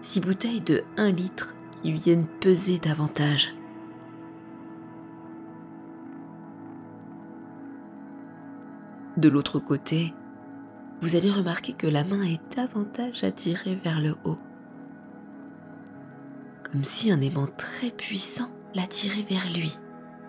Six 0.00 0.20
bouteilles 0.20 0.62
de 0.62 0.82
1 0.96 1.10
litre 1.10 1.54
qui 1.82 1.92
viennent 1.92 2.26
peser 2.40 2.78
davantage. 2.78 3.54
De 9.20 9.28
l'autre 9.28 9.58
côté, 9.58 10.14
vous 11.02 11.14
allez 11.14 11.30
remarquer 11.30 11.74
que 11.74 11.86
la 11.86 12.04
main 12.04 12.22
est 12.22 12.56
davantage 12.56 13.22
attirée 13.22 13.74
vers 13.74 14.00
le 14.00 14.16
haut. 14.24 14.38
Comme 16.64 16.84
si 16.84 17.12
un 17.12 17.20
aimant 17.20 17.46
très 17.58 17.90
puissant 17.90 18.48
l'attirait 18.74 19.26
vers 19.28 19.46
lui, 19.52 19.76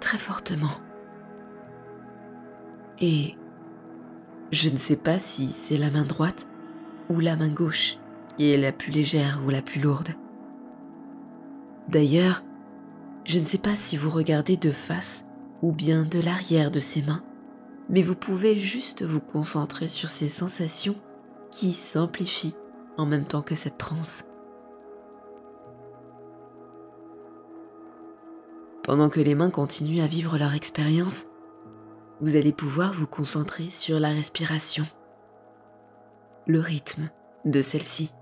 très 0.02 0.18
fortement. 0.18 0.74
Et 3.00 3.38
je 4.52 4.68
ne 4.68 4.78
sais 4.78 4.98
pas 4.98 5.20
si 5.20 5.48
c'est 5.48 5.78
la 5.78 5.90
main 5.90 6.04
droite 6.04 6.50
ou 7.10 7.22
la 7.22 7.38
main 7.38 7.48
gauche 7.48 7.98
qui 8.36 8.52
est 8.52 8.58
la 8.58 8.74
plus 8.74 8.92
légère 8.92 9.42
ou 9.46 9.50
la 9.50 9.62
plus 9.62 9.80
lourde. 9.80 10.10
D'ailleurs, 11.88 12.44
je 13.24 13.40
ne 13.40 13.46
sais 13.46 13.58
pas 13.58 13.78
si 13.78 13.96
vous 13.96 14.10
regardez 14.10 14.58
de 14.58 14.72
face 14.72 15.24
ou 15.62 15.72
bien 15.72 16.04
de 16.04 16.20
l'arrière 16.20 16.72
de 16.72 16.82
ses 16.82 17.04
mains, 17.04 17.24
mais 17.92 18.02
vous 18.02 18.16
pouvez 18.16 18.56
juste 18.56 19.04
vous 19.04 19.20
concentrer 19.20 19.90
sur 19.90 20.10
ces 20.10 20.30
sensations 20.30 20.96
qui 21.52 21.74
s'amplifient 21.74 22.56
en 22.98 23.06
même 23.06 23.26
temps 23.26 23.42
que 23.42 23.54
cette 23.54 23.78
transe. 23.78 24.26
Pendant 28.84 29.10
que 29.10 29.20
les 29.20 29.36
mains 29.36 29.50
continuent 29.50 30.02
à 30.02 30.08
vivre 30.08 30.38
leur 30.38 30.54
expérience, 30.54 31.28
vous 32.22 32.38
allez 32.38 32.54
pouvoir 32.54 32.94
vous 32.94 33.08
concentrer 33.08 33.70
sur 33.70 34.00
la 34.00 34.10
respiration, 34.10 34.86
le 36.48 36.60
rythme 36.60 37.10
de 37.44 37.62
celle-ci. 37.62 38.14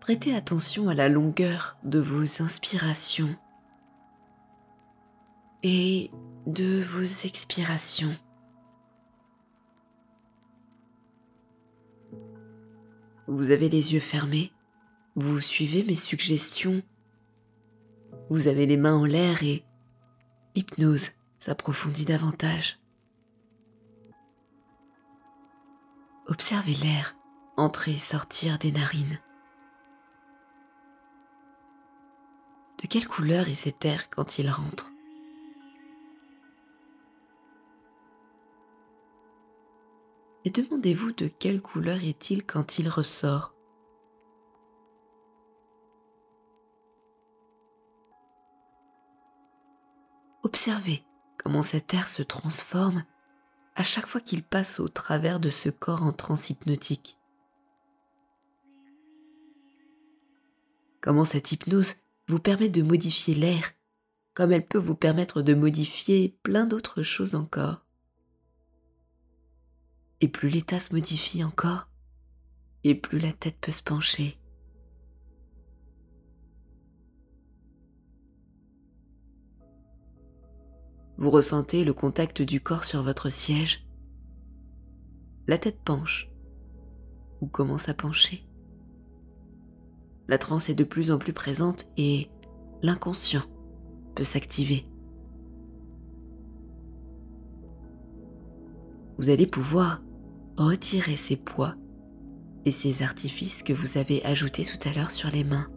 Prêtez 0.00 0.34
attention 0.34 0.88
à 0.88 0.94
la 0.94 1.08
longueur 1.08 1.76
de 1.82 1.98
vos 1.98 2.42
inspirations 2.42 3.36
et 5.62 6.10
de 6.46 6.82
vos 6.82 7.26
expirations. 7.26 8.14
Vous 13.26 13.50
avez 13.50 13.68
les 13.68 13.92
yeux 13.92 14.00
fermés, 14.00 14.52
vous 15.14 15.40
suivez 15.40 15.84
mes 15.84 15.96
suggestions, 15.96 16.82
vous 18.30 18.48
avez 18.48 18.66
les 18.66 18.76
mains 18.76 18.96
en 18.96 19.04
l'air 19.04 19.42
et 19.42 19.64
l'hypnose 20.54 21.10
s'approfondit 21.38 22.04
davantage. 22.04 22.80
Observez 26.26 26.74
l'air 26.74 27.16
entrer 27.58 27.92
et 27.92 27.96
sortir 27.96 28.58
des 28.58 28.70
narines. 28.70 29.18
De 32.80 32.86
quelle 32.86 33.08
couleur 33.08 33.48
est 33.48 33.54
cet 33.54 33.84
air 33.84 34.08
quand 34.10 34.38
il 34.38 34.48
rentre? 34.48 34.92
Et 40.44 40.50
demandez-vous 40.50 41.12
de 41.12 41.26
quelle 41.26 41.60
couleur 41.60 42.02
est-il 42.04 42.44
quand 42.46 42.78
il 42.78 42.88
ressort 42.88 43.54
Observez 50.42 51.04
comment 51.36 51.62
cet 51.62 51.92
air 51.92 52.08
se 52.08 52.22
transforme 52.22 53.04
à 53.74 53.82
chaque 53.82 54.06
fois 54.06 54.20
qu'il 54.20 54.42
passe 54.42 54.80
au 54.80 54.88
travers 54.88 55.40
de 55.40 55.50
ce 55.50 55.68
corps 55.68 56.02
en 56.02 56.12
transe 56.12 56.50
hypnotique. 56.50 57.18
Comment 61.00 61.24
cette 61.24 61.52
hypnose 61.52 61.94
vous 62.28 62.38
permet 62.38 62.68
de 62.68 62.82
modifier 62.82 63.34
l'air, 63.34 63.72
comme 64.34 64.52
elle 64.52 64.66
peut 64.66 64.78
vous 64.78 64.94
permettre 64.94 65.42
de 65.42 65.54
modifier 65.54 66.36
plein 66.42 66.66
d'autres 66.66 67.02
choses 67.02 67.34
encore. 67.34 67.87
Et 70.20 70.28
plus 70.28 70.48
l'état 70.48 70.80
se 70.80 70.92
modifie 70.92 71.44
encore, 71.44 71.88
et 72.84 72.94
plus 72.94 73.18
la 73.18 73.32
tête 73.32 73.58
peut 73.60 73.72
se 73.72 73.82
pencher. 73.82 74.38
Vous 81.16 81.30
ressentez 81.30 81.84
le 81.84 81.92
contact 81.92 82.42
du 82.42 82.60
corps 82.60 82.84
sur 82.84 83.02
votre 83.02 83.28
siège. 83.28 83.88
La 85.46 85.58
tête 85.58 85.80
penche 85.84 86.28
ou 87.40 87.46
commence 87.46 87.88
à 87.88 87.94
pencher 87.94 88.48
la 90.28 90.36
transe 90.36 90.68
est 90.68 90.74
de 90.74 90.84
plus 90.84 91.10
en 91.10 91.18
plus 91.18 91.32
présente 91.32 91.90
et 91.96 92.30
l'inconscient 92.82 93.42
peut 94.14 94.24
s'activer. 94.24 94.84
Vous 99.16 99.30
allez 99.30 99.46
pouvoir 99.46 100.02
retirer 100.64 101.16
ces 101.16 101.36
poids 101.36 101.74
et 102.64 102.70
ces 102.70 103.02
artifices 103.02 103.62
que 103.62 103.72
vous 103.72 103.98
avez 103.98 104.24
ajoutés 104.24 104.64
tout 104.64 104.88
à 104.88 104.92
l'heure 104.92 105.10
sur 105.10 105.30
les 105.30 105.44
mains. 105.44 105.68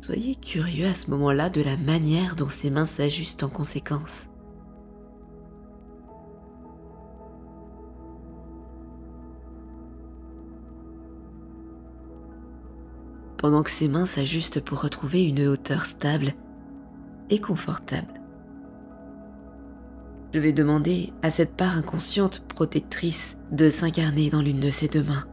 Soyez 0.00 0.36
curieux 0.36 0.86
à 0.86 0.94
ce 0.94 1.10
moment-là 1.10 1.50
de 1.50 1.62
la 1.62 1.76
manière 1.76 2.36
dont 2.36 2.48
ces 2.48 2.70
mains 2.70 2.86
s'ajustent 2.86 3.42
en 3.42 3.48
conséquence. 3.48 4.28
pendant 13.38 13.62
que 13.62 13.70
ses 13.70 13.86
mains 13.86 14.06
s'ajustent 14.06 14.60
pour 14.60 14.82
retrouver 14.82 15.22
une 15.24 15.46
hauteur 15.46 15.86
stable 15.86 16.32
et 17.30 17.38
confortable. 17.38 18.25
Je 20.36 20.40
vais 20.42 20.52
demander 20.52 21.14
à 21.22 21.30
cette 21.30 21.56
part 21.56 21.78
inconsciente 21.78 22.40
protectrice 22.40 23.38
de 23.52 23.70
s'incarner 23.70 24.28
dans 24.28 24.42
l'une 24.42 24.60
de 24.60 24.68
ses 24.68 24.86
deux 24.86 25.02
mains. 25.02 25.24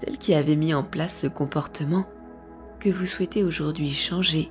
Celle 0.00 0.18
qui 0.18 0.34
avait 0.34 0.56
mis 0.56 0.74
en 0.74 0.82
place 0.82 1.20
ce 1.20 1.28
comportement 1.28 2.04
que 2.80 2.90
vous 2.90 3.06
souhaitez 3.06 3.44
aujourd'hui 3.44 3.92
changer 3.92 4.50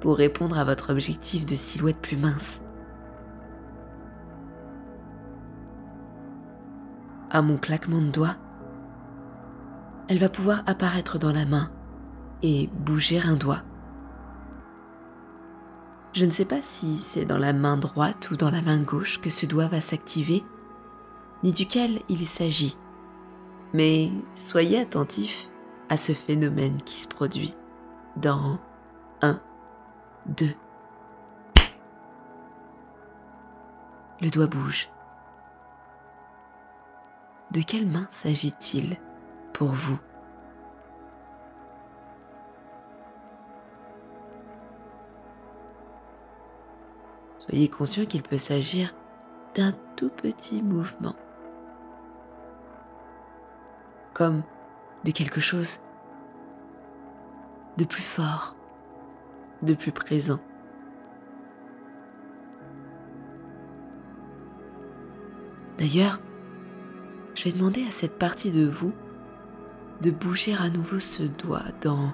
pour 0.00 0.16
répondre 0.16 0.56
à 0.56 0.64
votre 0.64 0.90
objectif 0.90 1.44
de 1.44 1.56
silhouette 1.56 2.00
plus 2.00 2.16
mince. 2.16 2.62
À 7.30 7.42
mon 7.42 7.58
claquement 7.58 8.00
de 8.00 8.10
doigts, 8.10 8.36
elle 10.08 10.20
va 10.20 10.30
pouvoir 10.30 10.62
apparaître 10.64 11.18
dans 11.18 11.34
la 11.34 11.44
main 11.44 11.70
et 12.42 12.70
bouger 12.72 13.20
un 13.20 13.36
doigt. 13.36 13.62
Je 16.14 16.24
ne 16.24 16.30
sais 16.30 16.44
pas 16.44 16.62
si 16.62 16.96
c'est 16.96 17.24
dans 17.24 17.38
la 17.38 17.52
main 17.52 17.76
droite 17.76 18.30
ou 18.30 18.36
dans 18.36 18.50
la 18.50 18.62
main 18.62 18.80
gauche 18.80 19.20
que 19.20 19.30
ce 19.30 19.46
doigt 19.46 19.68
va 19.68 19.80
s'activer, 19.80 20.44
ni 21.44 21.52
duquel 21.52 22.00
il 22.08 22.26
s'agit, 22.26 22.76
mais 23.72 24.10
soyez 24.34 24.80
attentifs 24.80 25.48
à 25.88 25.96
ce 25.96 26.12
phénomène 26.12 26.82
qui 26.82 27.00
se 27.00 27.08
produit 27.08 27.54
dans 28.16 28.58
1, 29.22 29.40
2. 30.26 30.46
Le 34.20 34.30
doigt 34.30 34.48
bouge. 34.48 34.90
De 37.52 37.60
quelle 37.60 37.86
main 37.86 38.06
s'agit-il 38.10 38.96
pour 39.52 39.68
vous? 39.68 39.98
Soyez 47.48 47.68
conscient 47.68 48.04
qu'il 48.04 48.22
peut 48.22 48.36
s'agir 48.36 48.94
d'un 49.54 49.72
tout 49.96 50.10
petit 50.10 50.62
mouvement, 50.62 51.14
comme 54.12 54.42
de 55.04 55.10
quelque 55.12 55.40
chose 55.40 55.80
de 57.78 57.84
plus 57.84 58.02
fort, 58.02 58.54
de 59.62 59.72
plus 59.72 59.92
présent. 59.92 60.40
D'ailleurs, 65.78 66.20
je 67.34 67.44
vais 67.44 67.52
demander 67.52 67.86
à 67.86 67.92
cette 67.92 68.18
partie 68.18 68.50
de 68.50 68.66
vous 68.66 68.92
de 70.02 70.10
bouger 70.10 70.54
à 70.54 70.68
nouveau 70.68 70.98
ce 70.98 71.22
doigt 71.22 71.64
dans 71.80 72.12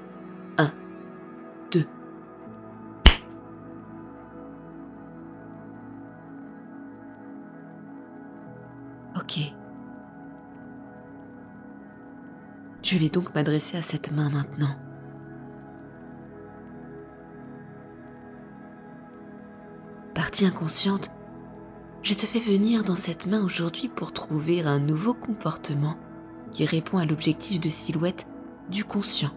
Je 12.94 12.98
vais 13.00 13.08
donc 13.08 13.34
m'adresser 13.34 13.76
à 13.76 13.82
cette 13.82 14.12
main 14.12 14.30
maintenant. 14.30 14.76
Partie 20.14 20.46
inconsciente, 20.46 21.10
je 22.02 22.14
te 22.14 22.24
fais 22.24 22.38
venir 22.38 22.84
dans 22.84 22.94
cette 22.94 23.26
main 23.26 23.44
aujourd'hui 23.44 23.88
pour 23.88 24.12
trouver 24.12 24.62
un 24.62 24.78
nouveau 24.78 25.12
comportement 25.12 25.96
qui 26.52 26.64
répond 26.66 26.98
à 26.98 27.04
l'objectif 27.04 27.58
de 27.58 27.68
silhouette 27.68 28.28
du 28.70 28.84
conscient, 28.84 29.32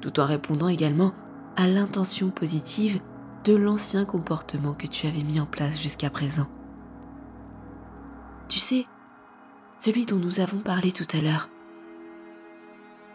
tout 0.00 0.18
en 0.18 0.26
répondant 0.26 0.66
également 0.66 1.12
à 1.54 1.68
l'intention 1.68 2.30
positive 2.30 3.00
de 3.44 3.54
l'ancien 3.54 4.04
comportement 4.04 4.74
que 4.74 4.88
tu 4.88 5.06
avais 5.06 5.22
mis 5.22 5.38
en 5.38 5.46
place 5.46 5.80
jusqu'à 5.80 6.10
présent. 6.10 6.48
Tu 8.48 8.58
sais, 8.58 8.84
celui 9.78 10.06
dont 10.06 10.18
nous 10.18 10.40
avons 10.40 10.58
parlé 10.58 10.90
tout 10.90 11.06
à 11.16 11.20
l'heure. 11.20 11.48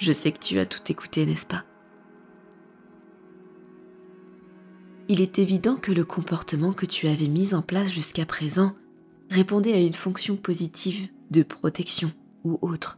Je 0.01 0.11
sais 0.11 0.31
que 0.31 0.39
tu 0.39 0.57
as 0.57 0.65
tout 0.65 0.81
écouté, 0.91 1.27
n'est-ce 1.27 1.45
pas? 1.45 1.63
Il 5.07 5.21
est 5.21 5.37
évident 5.37 5.75
que 5.75 5.91
le 5.91 6.03
comportement 6.03 6.73
que 6.73 6.87
tu 6.87 7.07
avais 7.07 7.27
mis 7.27 7.53
en 7.53 7.61
place 7.61 7.91
jusqu'à 7.91 8.25
présent 8.25 8.73
répondait 9.29 9.73
à 9.73 9.79
une 9.79 9.93
fonction 9.93 10.37
positive 10.37 11.07
de 11.29 11.43
protection 11.43 12.11
ou 12.43 12.57
autre. 12.63 12.97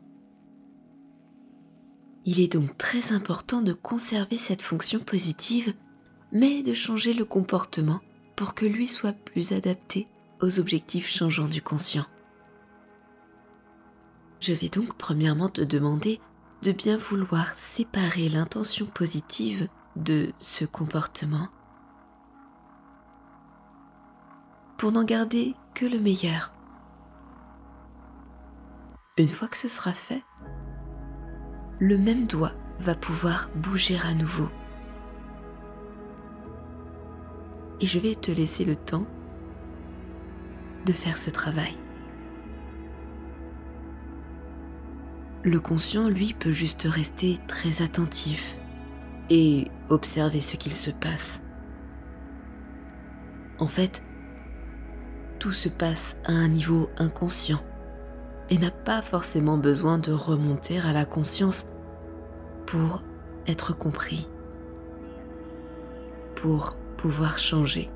Il 2.24 2.40
est 2.40 2.54
donc 2.54 2.78
très 2.78 3.12
important 3.12 3.62
de 3.62 3.74
conserver 3.74 4.38
cette 4.38 4.62
fonction 4.62 5.02
positive, 5.02 5.74
mais 6.32 6.64
de 6.64 6.72
changer 6.72 7.12
le 7.12 7.26
comportement 7.26 8.00
pour 8.38 8.54
que 8.54 8.66
lui 8.66 8.88
soit 8.88 9.12
plus 9.12 9.52
adapté 9.52 10.08
aux 10.40 10.58
objectifs 10.58 11.10
changeants 11.10 11.50
du 11.50 11.62
conscient. 11.62 12.06
Je 14.40 14.54
vais 14.54 14.70
donc 14.70 14.96
premièrement 14.96 15.50
te 15.50 15.62
demander 15.62 16.22
de 16.64 16.72
bien 16.72 16.96
vouloir 16.96 17.58
séparer 17.58 18.30
l'intention 18.30 18.86
positive 18.86 19.68
de 19.98 20.32
ce 20.38 20.64
comportement 20.64 21.50
pour 24.78 24.94
n'en 24.94 25.04
garder 25.04 25.56
que 25.76 25.86
le 25.86 26.00
meilleur. 26.00 26.54
Une 29.18 29.28
fois 29.28 29.50
que 29.50 29.58
ce 29.58 29.68
sera 29.68 29.92
fait, 29.92 30.24
le 31.80 31.98
même 31.98 32.28
doigt 32.28 32.54
va 32.80 32.96
pouvoir 32.96 33.50
bouger 33.56 34.00
à 34.02 34.14
nouveau. 34.14 34.48
Et 37.82 37.86
je 37.86 38.00
vais 38.00 38.16
te 38.16 38.32
laisser 38.32 38.64
le 38.64 38.78
temps 38.78 39.06
de 40.86 40.94
faire 40.94 41.18
ce 41.18 41.30
travail. 41.30 41.78
Le 45.46 45.60
conscient, 45.60 46.08
lui, 46.08 46.34
peut 46.34 46.52
juste 46.52 46.88
rester 46.90 47.38
très 47.48 47.82
attentif 47.82 48.58
et 49.30 49.68
observer 49.90 50.40
ce 50.40 50.56
qu'il 50.56 50.74
se 50.74 50.90
passe. 50.90 51.42
En 53.60 53.68
fait, 53.68 54.04
tout 55.40 55.52
se 55.52 55.68
passe 55.68 56.16
à 56.24 56.32
un 56.32 56.48
niveau 56.48 56.90
inconscient 56.98 57.62
et 58.50 58.58
n'a 58.58 58.72
pas 58.72 59.02
forcément 59.02 59.58
besoin 59.58 59.98
de 59.98 60.14
remonter 60.14 60.80
à 60.80 60.94
la 60.94 61.04
conscience 61.04 61.68
pour 62.66 63.04
être 63.46 63.78
compris, 63.78 64.30
pour 66.36 66.78
pouvoir 66.96 67.38
changer. 67.38 67.92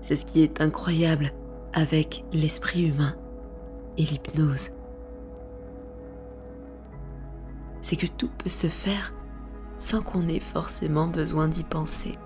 C'est 0.00 0.14
ce 0.14 0.24
qui 0.24 0.44
est 0.44 0.60
incroyable 0.60 1.32
avec 1.72 2.24
l'esprit 2.32 2.88
humain 2.88 3.16
l'hypnose. 4.02 4.70
C'est 7.80 7.96
que 7.96 8.06
tout 8.06 8.30
peut 8.38 8.50
se 8.50 8.66
faire 8.66 9.14
sans 9.78 10.02
qu'on 10.02 10.28
ait 10.28 10.40
forcément 10.40 11.06
besoin 11.06 11.48
d'y 11.48 11.64
penser. 11.64 12.16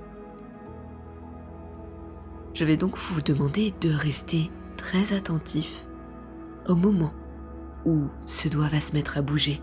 Je 2.52 2.64
vais 2.64 2.76
donc 2.76 2.96
vous 2.98 3.22
demander 3.22 3.72
de 3.80 3.92
rester 3.92 4.50
très 4.76 5.12
attentif 5.12 5.86
au 6.66 6.74
moment 6.74 7.12
où 7.84 8.08
ce 8.26 8.48
doigt 8.48 8.68
va 8.68 8.80
se 8.80 8.92
mettre 8.92 9.18
à 9.18 9.22
bouger. 9.22 9.62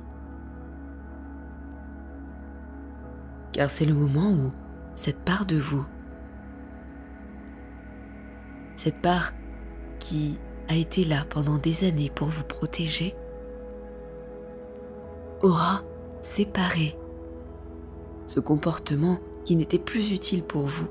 Car 3.53 3.69
c'est 3.69 3.85
le 3.85 3.93
moment 3.93 4.31
où 4.31 4.51
cette 4.95 5.23
part 5.23 5.45
de 5.45 5.57
vous, 5.57 5.85
cette 8.75 9.01
part 9.01 9.33
qui 9.99 10.39
a 10.71 10.75
été 10.75 11.03
là 11.03 11.25
pendant 11.29 11.57
des 11.57 11.83
années 11.83 12.09
pour 12.15 12.29
vous 12.29 12.45
protéger, 12.45 13.13
aura 15.41 15.83
séparé 16.21 16.97
ce 18.25 18.39
comportement 18.39 19.19
qui 19.43 19.57
n'était 19.57 19.79
plus 19.79 20.13
utile 20.13 20.43
pour 20.43 20.67
vous 20.67 20.87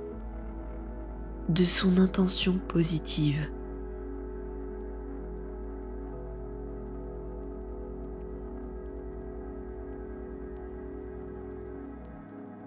de 1.49 1.65
son 1.65 1.97
intention 1.97 2.59
positive. 2.69 3.51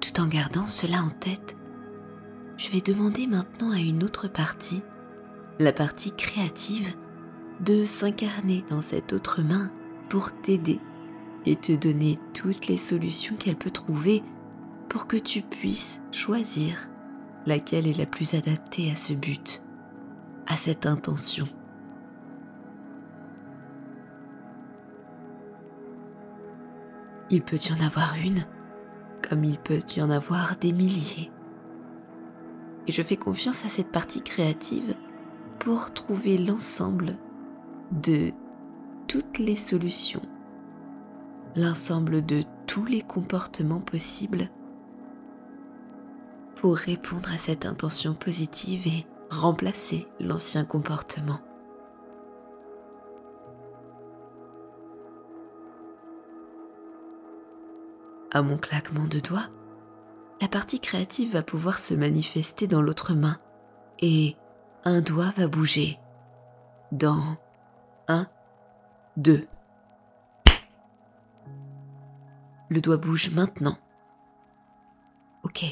Tout 0.01 0.19
en 0.19 0.25
gardant 0.25 0.65
cela 0.65 0.97
en 1.03 1.11
tête, 1.11 1.57
je 2.57 2.71
vais 2.71 2.81
demander 2.81 3.27
maintenant 3.27 3.71
à 3.71 3.77
une 3.77 4.03
autre 4.03 4.27
partie, 4.27 4.81
la 5.59 5.73
partie 5.73 6.11
créative, 6.11 6.95
de 7.63 7.85
s'incarner 7.85 8.65
dans 8.69 8.81
cette 8.81 9.13
autre 9.13 9.41
main 9.41 9.71
pour 10.09 10.33
t'aider 10.33 10.79
et 11.45 11.55
te 11.55 11.71
donner 11.71 12.19
toutes 12.33 12.67
les 12.67 12.77
solutions 12.77 13.35
qu'elle 13.35 13.55
peut 13.55 13.71
trouver 13.71 14.21
pour 14.89 15.07
que 15.07 15.17
tu 15.17 15.41
puisses 15.41 16.01
choisir 16.11 16.89
laquelle 17.45 17.87
est 17.87 17.97
la 17.97 18.05
plus 18.05 18.33
adaptée 18.33 18.91
à 18.91 18.95
ce 18.95 19.13
but, 19.13 19.63
à 20.47 20.57
cette 20.57 20.85
intention. 20.85 21.47
Il 27.29 27.41
peut 27.41 27.57
y 27.57 27.73
en 27.73 27.85
avoir 27.85 28.15
une, 28.23 28.45
comme 29.27 29.43
il 29.43 29.57
peut 29.57 29.79
y 29.95 30.01
en 30.01 30.09
avoir 30.09 30.57
des 30.57 30.73
milliers. 30.73 31.31
Et 32.87 32.91
je 32.91 33.01
fais 33.01 33.15
confiance 33.15 33.65
à 33.65 33.69
cette 33.69 33.91
partie 33.91 34.21
créative 34.21 34.95
pour 35.59 35.93
trouver 35.93 36.37
l'ensemble 36.37 37.15
de 38.01 38.31
toutes 39.07 39.37
les 39.37 39.55
solutions, 39.55 40.23
l'ensemble 41.55 42.25
de 42.25 42.41
tous 42.65 42.85
les 42.85 43.01
comportements 43.01 43.79
possibles 43.79 44.49
pour 46.55 46.75
répondre 46.75 47.31
à 47.31 47.37
cette 47.37 47.65
intention 47.65 48.15
positive 48.15 48.87
et 48.87 49.05
remplacer 49.29 50.07
l'ancien 50.19 50.65
comportement. 50.65 51.39
À 58.31 58.41
mon 58.41 58.57
claquement 58.57 59.05
de 59.05 59.19
doigts, 59.19 59.49
la 60.41 60.47
partie 60.47 60.79
créative 60.79 61.33
va 61.33 61.43
pouvoir 61.43 61.77
se 61.77 61.93
manifester 61.93 62.65
dans 62.65 62.81
l'autre 62.81 63.13
main 63.13 63.37
et 63.99 64.35
un 64.83 65.01
doigt 65.01 65.31
va 65.37 65.47
bouger 65.47 65.99
dans 66.91 67.37
un, 68.07 68.27
deux. 69.17 69.47
Le 72.69 72.81
doigt 72.81 72.97
bouge 72.97 73.29
maintenant. 73.31 73.77
Ok. 75.43 75.65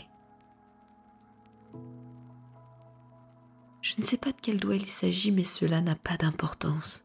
Je 3.82 3.96
ne 3.98 4.04
sais 4.04 4.18
pas 4.18 4.32
de 4.32 4.38
quel 4.42 4.60
doigt 4.60 4.76
il 4.76 4.86
s'agit, 4.86 5.32
mais 5.32 5.44
cela 5.44 5.82
n'a 5.82 5.96
pas 5.96 6.18
d'importance. 6.18 7.04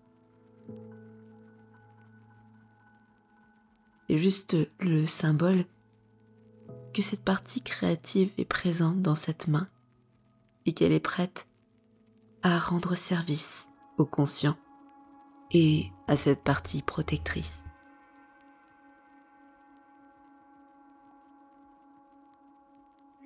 C'est 4.08 4.18
juste 4.18 4.56
le 4.80 5.06
symbole 5.06 5.64
que 6.92 7.02
cette 7.02 7.24
partie 7.24 7.62
créative 7.62 8.30
est 8.38 8.44
présente 8.44 9.02
dans 9.02 9.14
cette 9.14 9.48
main 9.48 9.68
et 10.64 10.72
qu'elle 10.72 10.92
est 10.92 11.00
prête 11.00 11.48
à 12.42 12.58
rendre 12.58 12.94
service 12.94 13.66
au 13.98 14.04
conscient 14.04 14.56
et 15.52 15.86
à 16.06 16.16
cette 16.16 16.42
partie 16.42 16.82
protectrice. 16.82 17.62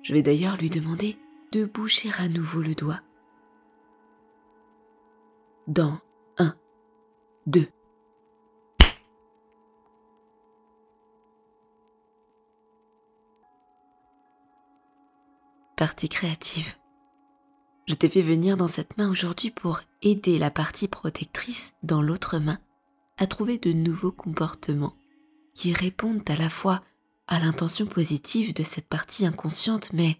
Je 0.03 0.13
vais 0.13 0.23
d'ailleurs 0.23 0.57
lui 0.57 0.69
demander 0.69 1.17
de 1.51 1.65
boucher 1.65 2.09
à 2.17 2.27
nouveau 2.27 2.61
le 2.61 2.73
doigt 2.73 3.01
dans 5.67 5.99
un, 6.37 6.55
deux. 7.45 7.67
Partie 15.75 16.09
créative. 16.09 16.80
Je 17.87 17.95
t'ai 17.95 18.09
fait 18.09 18.21
venir 18.21 18.57
dans 18.57 18.67
cette 18.67 18.97
main 18.97 19.09
aujourd'hui 19.09 19.51
pour 19.51 19.81
aider 20.01 20.37
la 20.37 20.51
partie 20.51 20.87
protectrice 20.87 21.73
dans 21.83 22.01
l'autre 22.01 22.39
main 22.39 22.59
à 23.17 23.27
trouver 23.27 23.57
de 23.57 23.73
nouveaux 23.73 24.11
comportements 24.11 24.95
qui 25.53 25.73
répondent 25.73 26.27
à 26.27 26.35
la 26.35 26.49
fois 26.49 26.81
à 27.27 27.39
l'intention 27.39 27.85
positive 27.85 28.53
de 28.53 28.63
cette 28.63 28.87
partie 28.87 29.25
inconsciente, 29.25 29.93
mais 29.93 30.17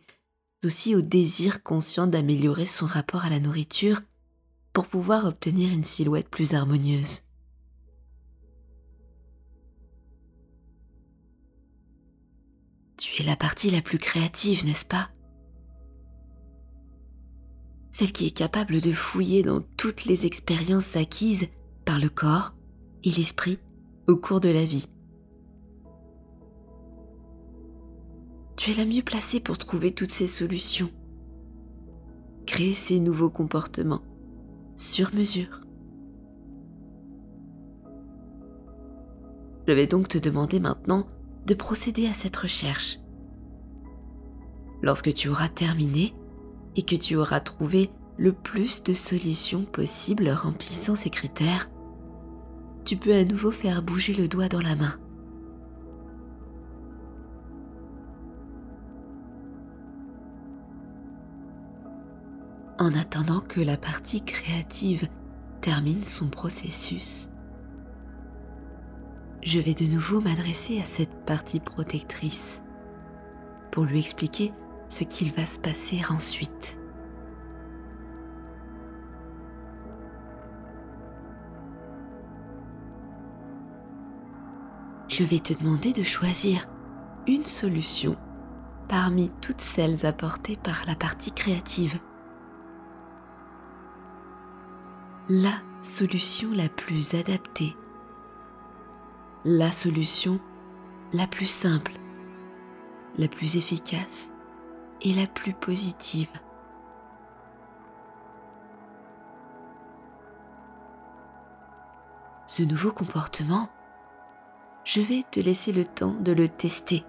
aussi 0.64 0.96
au 0.96 1.02
désir 1.02 1.64
conscient 1.64 2.08
d'améliorer 2.08 2.66
son 2.66 2.86
rapport 2.86 3.26
à 3.26 3.30
la 3.30 3.40
nourriture 3.40 4.02
pour 4.74 4.88
pouvoir 4.88 5.26
obtenir 5.26 5.72
une 5.72 5.84
silhouette 5.84 6.30
plus 6.30 6.54
harmonieuse. 6.54 7.22
Tu 12.98 13.22
es 13.22 13.26
la 13.26 13.36
partie 13.36 13.72
la 13.72 13.82
plus 13.82 13.98
créative, 13.98 14.64
n'est-ce 14.64 14.86
pas? 14.86 15.10
Celle 17.92 18.12
qui 18.12 18.26
est 18.28 18.36
capable 18.36 18.80
de 18.80 18.92
fouiller 18.92 19.44
dans 19.44 19.62
toutes 19.78 20.06
les 20.06 20.26
expériences 20.26 20.96
acquises 20.96 21.48
par 21.86 22.00
le 22.00 22.10
corps 22.10 22.54
et 23.04 23.12
l'esprit 23.12 23.60
au 24.08 24.16
cours 24.16 24.40
de 24.40 24.50
la 24.50 24.64
vie. 24.64 24.88
Tu 28.56 28.72
es 28.72 28.76
la 28.76 28.86
mieux 28.86 29.02
placée 29.02 29.40
pour 29.40 29.58
trouver 29.58 29.92
toutes 29.92 30.12
ces 30.12 30.28
solutions, 30.28 30.90
créer 32.46 32.74
ces 32.74 33.00
nouveaux 33.00 33.30
comportements 33.30 34.04
sur 34.76 35.14
mesure. 35.14 35.62
Je 39.68 39.74
vais 39.74 39.88
donc 39.88 40.08
te 40.08 40.18
demander 40.18 40.60
maintenant 40.60 41.08
de 41.46 41.54
procéder 41.54 42.08
à 42.08 42.14
cette 42.14 42.36
recherche. 42.36 43.00
Lorsque 44.82 45.14
tu 45.14 45.30
auras 45.30 45.50
terminé 45.50 46.14
et 46.76 46.84
que 46.84 46.96
tu 46.96 47.16
auras 47.16 47.40
trouvé 47.40 47.90
le 48.18 48.34
plus 48.34 48.84
de 48.84 48.94
solutions 48.94 49.64
possibles 49.64 50.30
remplissant 50.30 50.96
ces 50.96 51.10
critères, 51.10 51.70
tu 52.86 52.98
peux 52.98 53.14
à 53.14 53.24
nouveau 53.24 53.52
faire 53.52 53.82
bouger 53.82 54.14
le 54.14 54.28
doigt 54.28 54.50
dans 54.50 54.62
la 54.62 54.76
main. 54.76 54.98
En 62.80 62.96
attendant 62.96 63.42
que 63.42 63.62
la 63.62 63.78
partie 63.78 64.24
créative 64.24 65.08
termine 65.62 66.04
son 66.04 66.30
processus, 66.30 67.30
je 69.44 69.60
vais 69.60 69.74
de 69.74 69.86
nouveau 69.86 70.20
m'adresser 70.22 70.80
à 70.80 70.86
cette 70.86 71.26
partie 71.26 71.60
protectrice 71.60 72.64
pour 73.72 73.86
lui 73.86 74.00
expliquer 74.00 74.52
ce 74.92 75.06
qu'il 75.06 75.32
va 75.32 75.46
se 75.46 75.58
passer 75.58 76.02
ensuite. 76.10 76.78
Je 85.08 85.24
vais 85.24 85.40
te 85.40 85.54
demander 85.54 85.94
de 85.94 86.04
choisir 86.04 86.68
une 87.26 87.46
solution 87.46 88.18
parmi 88.90 89.32
toutes 89.42 89.62
celles 89.62 90.06
apportées 90.06 90.58
par 90.58 90.84
la 90.88 90.96
partie 90.96 91.32
créative. 91.32 92.00
La 95.30 95.54
solution 95.82 96.52
la 96.52 96.68
plus 96.68 97.14
adaptée 97.14 97.76
la 99.44 99.72
solution 99.72 100.40
la 101.14 101.26
plus 101.26 101.50
simple, 101.50 101.94
la 103.18 103.28
plus 103.28 103.56
efficace 103.56 104.31
et 105.02 105.14
la 105.14 105.28
plus 105.28 105.54
positive. 105.54 106.30
Ce 112.46 112.64
nouveau 112.64 112.92
comportement, 112.92 113.70
je 114.84 115.02
vais 115.02 115.24
te 115.30 115.40
laisser 115.40 115.72
le 115.72 115.86
temps 115.86 116.16
de 116.20 116.32
le 116.32 116.50
tester 116.50 117.06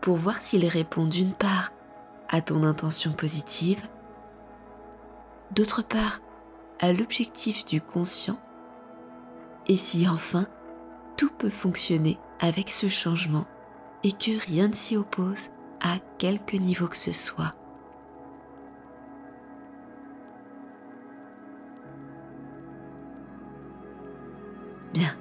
pour 0.00 0.16
voir 0.16 0.42
s'il 0.42 0.66
répond 0.66 1.06
d'une 1.06 1.32
part 1.32 1.70
à 2.28 2.40
ton 2.40 2.64
intention 2.64 3.12
positive, 3.12 3.82
d'autre 5.52 5.82
part 5.82 6.20
à 6.80 6.92
l'objectif 6.92 7.64
du 7.64 7.80
conscient, 7.80 8.38
et 9.66 9.76
si 9.76 10.08
enfin 10.08 10.46
tout 11.16 11.30
peut 11.30 11.50
fonctionner 11.50 12.18
avec 12.40 12.70
ce 12.70 12.88
changement 12.88 13.46
et 14.02 14.12
que 14.12 14.40
rien 14.46 14.68
ne 14.68 14.74
s'y 14.74 14.96
oppose 14.96 15.50
à 15.80 15.98
quelque 16.18 16.56
niveau 16.56 16.86
que 16.86 16.96
ce 16.96 17.12
soit. 17.12 17.52
Bien. 24.92 25.14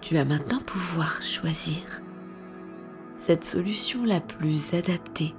Tu 0.00 0.14
vas 0.14 0.24
maintenant 0.24 0.60
pouvoir 0.60 1.22
choisir 1.22 2.02
cette 3.16 3.44
solution 3.44 4.04
la 4.04 4.20
plus 4.20 4.74
adaptée, 4.74 5.34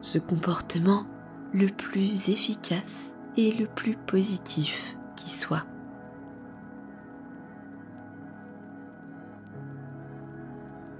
ce 0.00 0.18
comportement 0.18 1.06
le 1.52 1.68
plus 1.68 2.28
efficace 2.28 3.14
et 3.36 3.52
le 3.52 3.66
plus 3.66 3.96
positif 3.96 4.96
qui 5.16 5.30
soit. 5.30 5.64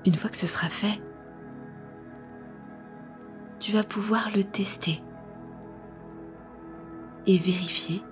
Une 0.07 0.15
fois 0.15 0.31
que 0.31 0.37
ce 0.37 0.47
sera 0.47 0.69
fait, 0.69 1.03
tu 3.59 3.73
vas 3.73 3.85
pouvoir 3.85 4.31
le 4.35 4.45
tester 4.45 5.03
et 7.27 7.37
vérifier 7.37 8.03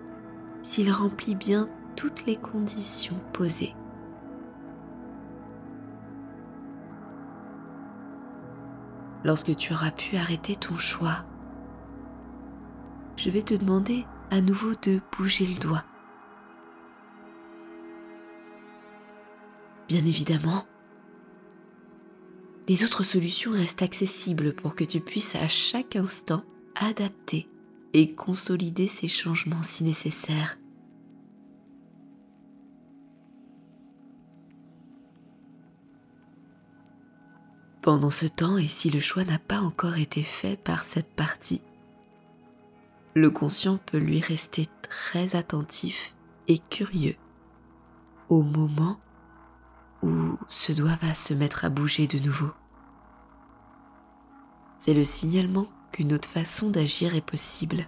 s'il 0.62 0.90
remplit 0.90 1.34
bien 1.34 1.68
toutes 1.96 2.26
les 2.26 2.36
conditions 2.36 3.18
posées. 3.32 3.74
Lorsque 9.24 9.56
tu 9.56 9.72
auras 9.72 9.90
pu 9.90 10.16
arrêter 10.16 10.54
ton 10.54 10.76
choix 10.76 11.24
je 13.18 13.30
vais 13.30 13.42
te 13.42 13.54
demander 13.54 14.06
à 14.30 14.40
nouveau 14.40 14.74
de 14.82 15.00
bouger 15.16 15.44
le 15.44 15.58
doigt. 15.58 15.84
Bien 19.88 20.04
évidemment, 20.04 20.64
les 22.68 22.84
autres 22.84 23.02
solutions 23.02 23.50
restent 23.50 23.82
accessibles 23.82 24.52
pour 24.52 24.74
que 24.74 24.84
tu 24.84 25.00
puisses 25.00 25.34
à 25.34 25.48
chaque 25.48 25.96
instant 25.96 26.44
adapter 26.74 27.48
et 27.94 28.14
consolider 28.14 28.86
ces 28.86 29.08
changements 29.08 29.62
si 29.62 29.84
nécessaire. 29.84 30.58
Pendant 37.80 38.10
ce 38.10 38.26
temps, 38.26 38.58
et 38.58 38.66
si 38.66 38.90
le 38.90 39.00
choix 39.00 39.24
n'a 39.24 39.38
pas 39.38 39.60
encore 39.60 39.96
été 39.96 40.20
fait 40.20 40.60
par 40.62 40.84
cette 40.84 41.08
partie, 41.14 41.62
le 43.14 43.30
conscient 43.30 43.78
peut 43.78 43.98
lui 43.98 44.20
rester 44.20 44.66
très 44.82 45.36
attentif 45.36 46.14
et 46.48 46.58
curieux 46.58 47.16
au 48.28 48.42
moment 48.42 49.00
où 50.02 50.38
ce 50.48 50.72
doigt 50.72 50.98
va 51.00 51.14
se 51.14 51.34
mettre 51.34 51.64
à 51.64 51.70
bouger 51.70 52.06
de 52.06 52.18
nouveau. 52.18 52.50
C'est 54.78 54.94
le 54.94 55.04
signalement 55.04 55.66
qu'une 55.92 56.12
autre 56.12 56.28
façon 56.28 56.70
d'agir 56.70 57.14
est 57.14 57.24
possible. 57.24 57.86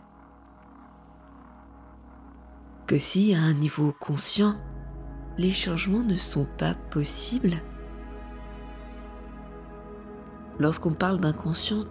Que 2.86 2.98
si 2.98 3.34
à 3.34 3.40
un 3.40 3.54
niveau 3.54 3.94
conscient, 3.98 4.56
les 5.38 5.52
changements 5.52 6.02
ne 6.02 6.16
sont 6.16 6.46
pas 6.58 6.74
possibles, 6.74 7.54
lorsqu'on 10.58 10.92
parle 10.92 11.20
d'inconscient, 11.20 11.84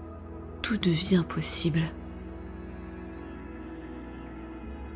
tout 0.62 0.78
devient 0.78 1.24
possible. 1.28 1.82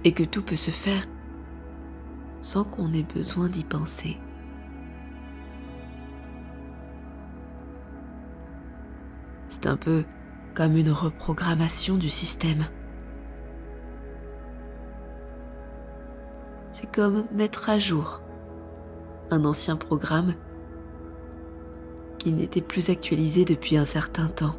et 0.04 0.12
que 0.12 0.24
tout 0.24 0.42
peut 0.42 0.56
se 0.56 0.72
faire 0.72 1.06
sans 2.42 2.64
qu'on 2.64 2.92
ait 2.94 3.04
besoin 3.04 3.48
d'y 3.48 3.64
penser. 3.64 4.18
C'est 9.54 9.68
un 9.68 9.78
peu 9.78 10.04
comme 10.56 10.76
une 10.76 10.90
reprogrammation 10.90 11.96
du 11.96 12.10
système. 12.10 12.66
C'est 16.72 16.92
comme 16.92 17.26
mettre 17.32 17.70
à 17.70 17.78
jour 17.78 18.24
un 19.30 19.46
ancien 19.46 19.76
programme 19.76 20.34
qui 22.18 22.32
n'était 22.32 22.62
plus 22.62 22.90
actualisé 22.90 23.46
depuis 23.46 23.78
un 23.78 23.86
certain 23.86 24.28
temps. 24.28 24.56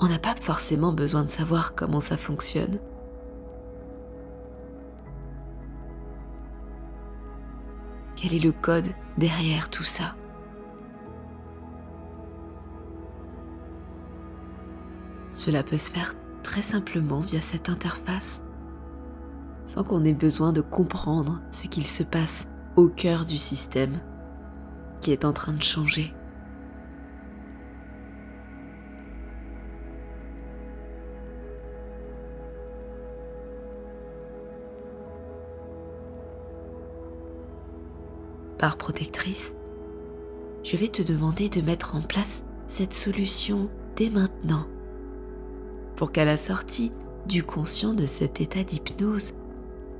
on 0.00 0.08
n'a 0.08 0.18
pas 0.18 0.34
forcément 0.40 0.92
besoin 0.92 1.22
de 1.22 1.30
savoir 1.30 1.76
comment 1.76 2.00
ça 2.00 2.16
fonctionne. 2.16 2.80
Quel 8.22 8.34
est 8.34 8.44
le 8.44 8.52
code 8.52 8.86
derrière 9.18 9.68
tout 9.68 9.82
ça 9.82 10.14
Cela 15.30 15.64
peut 15.64 15.76
se 15.76 15.90
faire 15.90 16.14
très 16.44 16.62
simplement 16.62 17.18
via 17.18 17.40
cette 17.40 17.68
interface, 17.68 18.44
sans 19.64 19.82
qu'on 19.82 20.04
ait 20.04 20.12
besoin 20.12 20.52
de 20.52 20.60
comprendre 20.60 21.40
ce 21.50 21.66
qu'il 21.66 21.84
se 21.84 22.04
passe 22.04 22.46
au 22.76 22.88
cœur 22.88 23.24
du 23.24 23.38
système 23.38 24.00
qui 25.00 25.10
est 25.10 25.24
en 25.24 25.32
train 25.32 25.54
de 25.54 25.62
changer. 25.62 26.14
Protectrice, 38.70 39.54
je 40.62 40.76
vais 40.76 40.88
te 40.88 41.02
demander 41.02 41.48
de 41.48 41.60
mettre 41.60 41.96
en 41.96 42.02
place 42.02 42.44
cette 42.66 42.94
solution 42.94 43.68
dès 43.96 44.10
maintenant 44.10 44.66
pour 46.02 46.10
qu'à 46.10 46.24
la 46.24 46.36
sortie 46.36 46.90
du 47.26 47.44
conscient 47.44 47.94
de 47.94 48.06
cet 48.06 48.40
état 48.40 48.64
d'hypnose, 48.64 49.34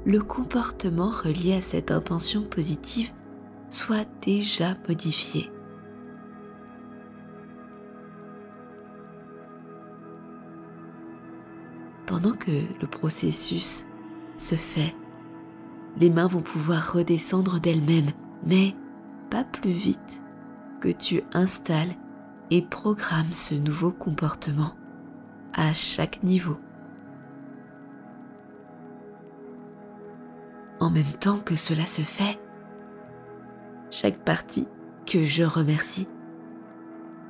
le 0.04 0.20
comportement 0.20 1.10
relié 1.10 1.54
à 1.54 1.62
cette 1.62 1.92
intention 1.92 2.42
positive 2.42 3.12
soit 3.68 4.04
déjà 4.20 4.74
modifié. 4.88 5.48
Pendant 12.06 12.32
que 12.32 12.50
le 12.80 12.86
processus 12.88 13.86
se 14.36 14.56
fait, 14.56 14.96
les 16.00 16.10
mains 16.10 16.26
vont 16.26 16.42
pouvoir 16.42 16.94
redescendre 16.94 17.60
d'elles-mêmes, 17.60 18.10
mais 18.44 18.74
pas 19.30 19.44
plus 19.44 19.72
vite 19.72 20.22
que 20.80 20.88
tu 20.88 21.22
installes 21.32 21.94
et 22.50 22.62
programmes 22.62 23.32
ce 23.32 23.54
nouveau 23.54 23.92
comportement 23.92 24.74
à 25.54 25.72
chaque 25.72 26.22
niveau. 26.22 26.58
En 30.80 30.90
même 30.90 31.12
temps 31.20 31.38
que 31.38 31.56
cela 31.56 31.86
se 31.86 32.02
fait, 32.02 32.40
chaque 33.90 34.18
partie 34.24 34.66
que 35.06 35.24
je 35.24 35.44
remercie 35.44 36.08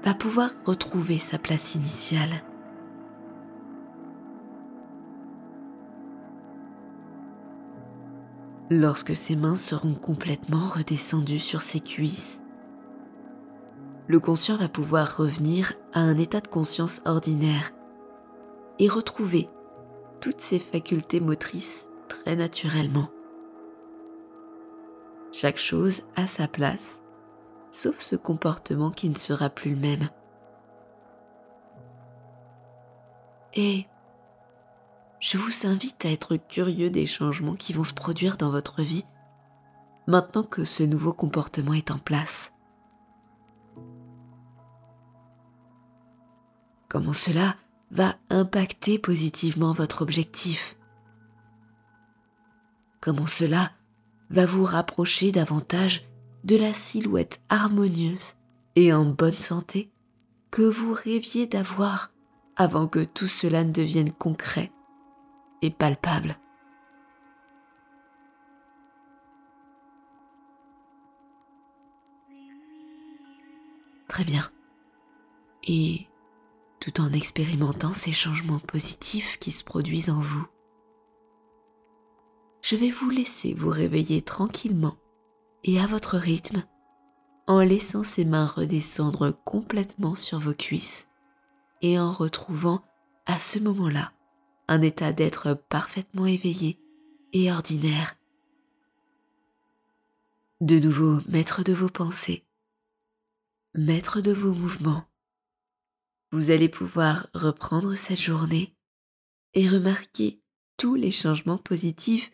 va 0.02 0.14
pouvoir 0.14 0.50
retrouver 0.64 1.18
sa 1.18 1.38
place 1.38 1.74
initiale. 1.74 2.30
Lorsque 8.74 9.14
ses 9.14 9.36
mains 9.36 9.56
seront 9.56 9.92
complètement 9.92 10.66
redescendues 10.66 11.40
sur 11.40 11.60
ses 11.60 11.80
cuisses, 11.80 12.40
le 14.06 14.18
conscient 14.18 14.56
va 14.56 14.70
pouvoir 14.70 15.18
revenir 15.18 15.74
à 15.92 16.00
un 16.00 16.16
état 16.16 16.40
de 16.40 16.48
conscience 16.48 17.02
ordinaire 17.04 17.72
et 18.78 18.88
retrouver 18.88 19.50
toutes 20.22 20.40
ses 20.40 20.58
facultés 20.58 21.20
motrices 21.20 21.90
très 22.08 22.34
naturellement. 22.34 23.10
Chaque 25.32 25.58
chose 25.58 26.04
a 26.16 26.26
sa 26.26 26.48
place, 26.48 27.02
sauf 27.70 28.00
ce 28.00 28.16
comportement 28.16 28.90
qui 28.90 29.10
ne 29.10 29.18
sera 29.18 29.50
plus 29.50 29.72
le 29.72 29.80
même. 29.80 30.08
Et 33.52 33.84
je 35.22 35.38
vous 35.38 35.68
invite 35.68 36.04
à 36.04 36.10
être 36.10 36.36
curieux 36.36 36.90
des 36.90 37.06
changements 37.06 37.54
qui 37.54 37.72
vont 37.72 37.84
se 37.84 37.94
produire 37.94 38.36
dans 38.36 38.50
votre 38.50 38.82
vie 38.82 39.04
maintenant 40.08 40.42
que 40.42 40.64
ce 40.64 40.82
nouveau 40.82 41.12
comportement 41.12 41.74
est 41.74 41.92
en 41.92 41.98
place. 41.98 42.52
Comment 46.88 47.12
cela 47.12 47.54
va 47.92 48.16
impacter 48.30 48.98
positivement 48.98 49.72
votre 49.72 50.02
objectif? 50.02 50.76
Comment 53.00 53.28
cela 53.28 53.70
va 54.28 54.44
vous 54.44 54.64
rapprocher 54.64 55.30
davantage 55.30 56.04
de 56.42 56.56
la 56.56 56.74
silhouette 56.74 57.40
harmonieuse 57.48 58.34
et 58.74 58.92
en 58.92 59.04
bonne 59.04 59.38
santé 59.38 59.92
que 60.50 60.62
vous 60.62 60.92
rêviez 60.92 61.46
d'avoir 61.46 62.10
avant 62.56 62.88
que 62.88 63.04
tout 63.04 63.28
cela 63.28 63.62
ne 63.62 63.70
devienne 63.70 64.12
concret? 64.12 64.72
Et 65.62 65.70
palpable. 65.70 66.36
Très 74.08 74.24
bien. 74.24 74.50
Et 75.66 76.06
tout 76.80 77.00
en 77.00 77.12
expérimentant 77.12 77.94
ces 77.94 78.12
changements 78.12 78.58
positifs 78.58 79.38
qui 79.38 79.50
se 79.50 79.64
produisent 79.64 80.10
en 80.10 80.20
vous, 80.20 80.46
je 82.60 82.76
vais 82.76 82.90
vous 82.90 83.08
laisser 83.08 83.54
vous 83.54 83.70
réveiller 83.70 84.22
tranquillement 84.22 84.96
et 85.64 85.80
à 85.80 85.86
votre 85.86 86.16
rythme 86.16 86.62
en 87.46 87.60
laissant 87.60 88.04
ces 88.04 88.24
mains 88.24 88.46
redescendre 88.46 89.32
complètement 89.44 90.14
sur 90.14 90.38
vos 90.38 90.54
cuisses 90.54 91.08
et 91.80 91.98
en 91.98 92.12
retrouvant 92.12 92.82
à 93.26 93.38
ce 93.38 93.58
moment-là 93.58 94.12
un 94.72 94.80
état 94.80 95.12
d'être 95.12 95.52
parfaitement 95.68 96.24
éveillé 96.24 96.80
et 97.34 97.52
ordinaire. 97.52 98.16
De 100.62 100.78
nouveau 100.78 101.20
maître 101.28 101.62
de 101.62 101.74
vos 101.74 101.90
pensées, 101.90 102.46
maître 103.74 104.22
de 104.22 104.32
vos 104.32 104.54
mouvements, 104.54 105.04
vous 106.30 106.50
allez 106.50 106.70
pouvoir 106.70 107.26
reprendre 107.34 107.94
cette 107.96 108.20
journée 108.20 108.74
et 109.52 109.68
remarquer 109.68 110.40
tous 110.78 110.94
les 110.94 111.10
changements 111.10 111.58
positifs 111.58 112.32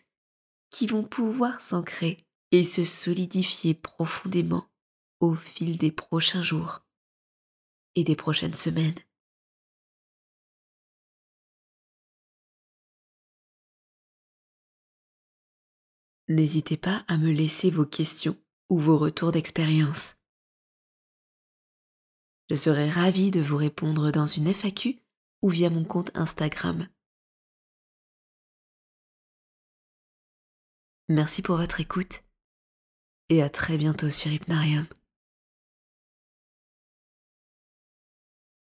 qui 0.69 0.87
vont 0.87 1.03
pouvoir 1.03 1.59
s'ancrer 1.59 2.25
et 2.53 2.63
se 2.63 2.85
solidifier 2.85 3.73
profondément 3.73 4.65
au 5.19 5.35
fil 5.35 5.77
des 5.77 5.91
prochains 5.91 6.41
jours 6.41 6.85
et 7.95 8.05
des 8.05 8.15
prochaines 8.15 8.53
semaines. 8.53 8.95
N'hésitez 16.29 16.77
pas 16.77 17.03
à 17.07 17.17
me 17.17 17.31
laisser 17.31 17.71
vos 17.71 17.87
questions 17.87 18.37
ou 18.69 18.77
vos 18.77 18.99
retours 18.99 19.31
d'expérience. 19.31 20.15
Je 22.51 22.55
serai 22.55 22.87
ravie 22.87 23.31
de 23.31 23.41
vous 23.41 23.57
répondre 23.57 24.11
dans 24.11 24.27
une 24.27 24.53
FAQ 24.53 24.99
ou 25.41 25.49
via 25.49 25.71
mon 25.71 25.83
compte 25.83 26.11
Instagram. 26.15 26.87
Merci 31.07 31.41
pour 31.41 31.57
votre 31.57 31.79
écoute 31.79 32.23
et 33.29 33.41
à 33.41 33.49
très 33.49 33.77
bientôt 33.77 34.11
sur 34.11 34.31
Hypnarium. 34.31 34.85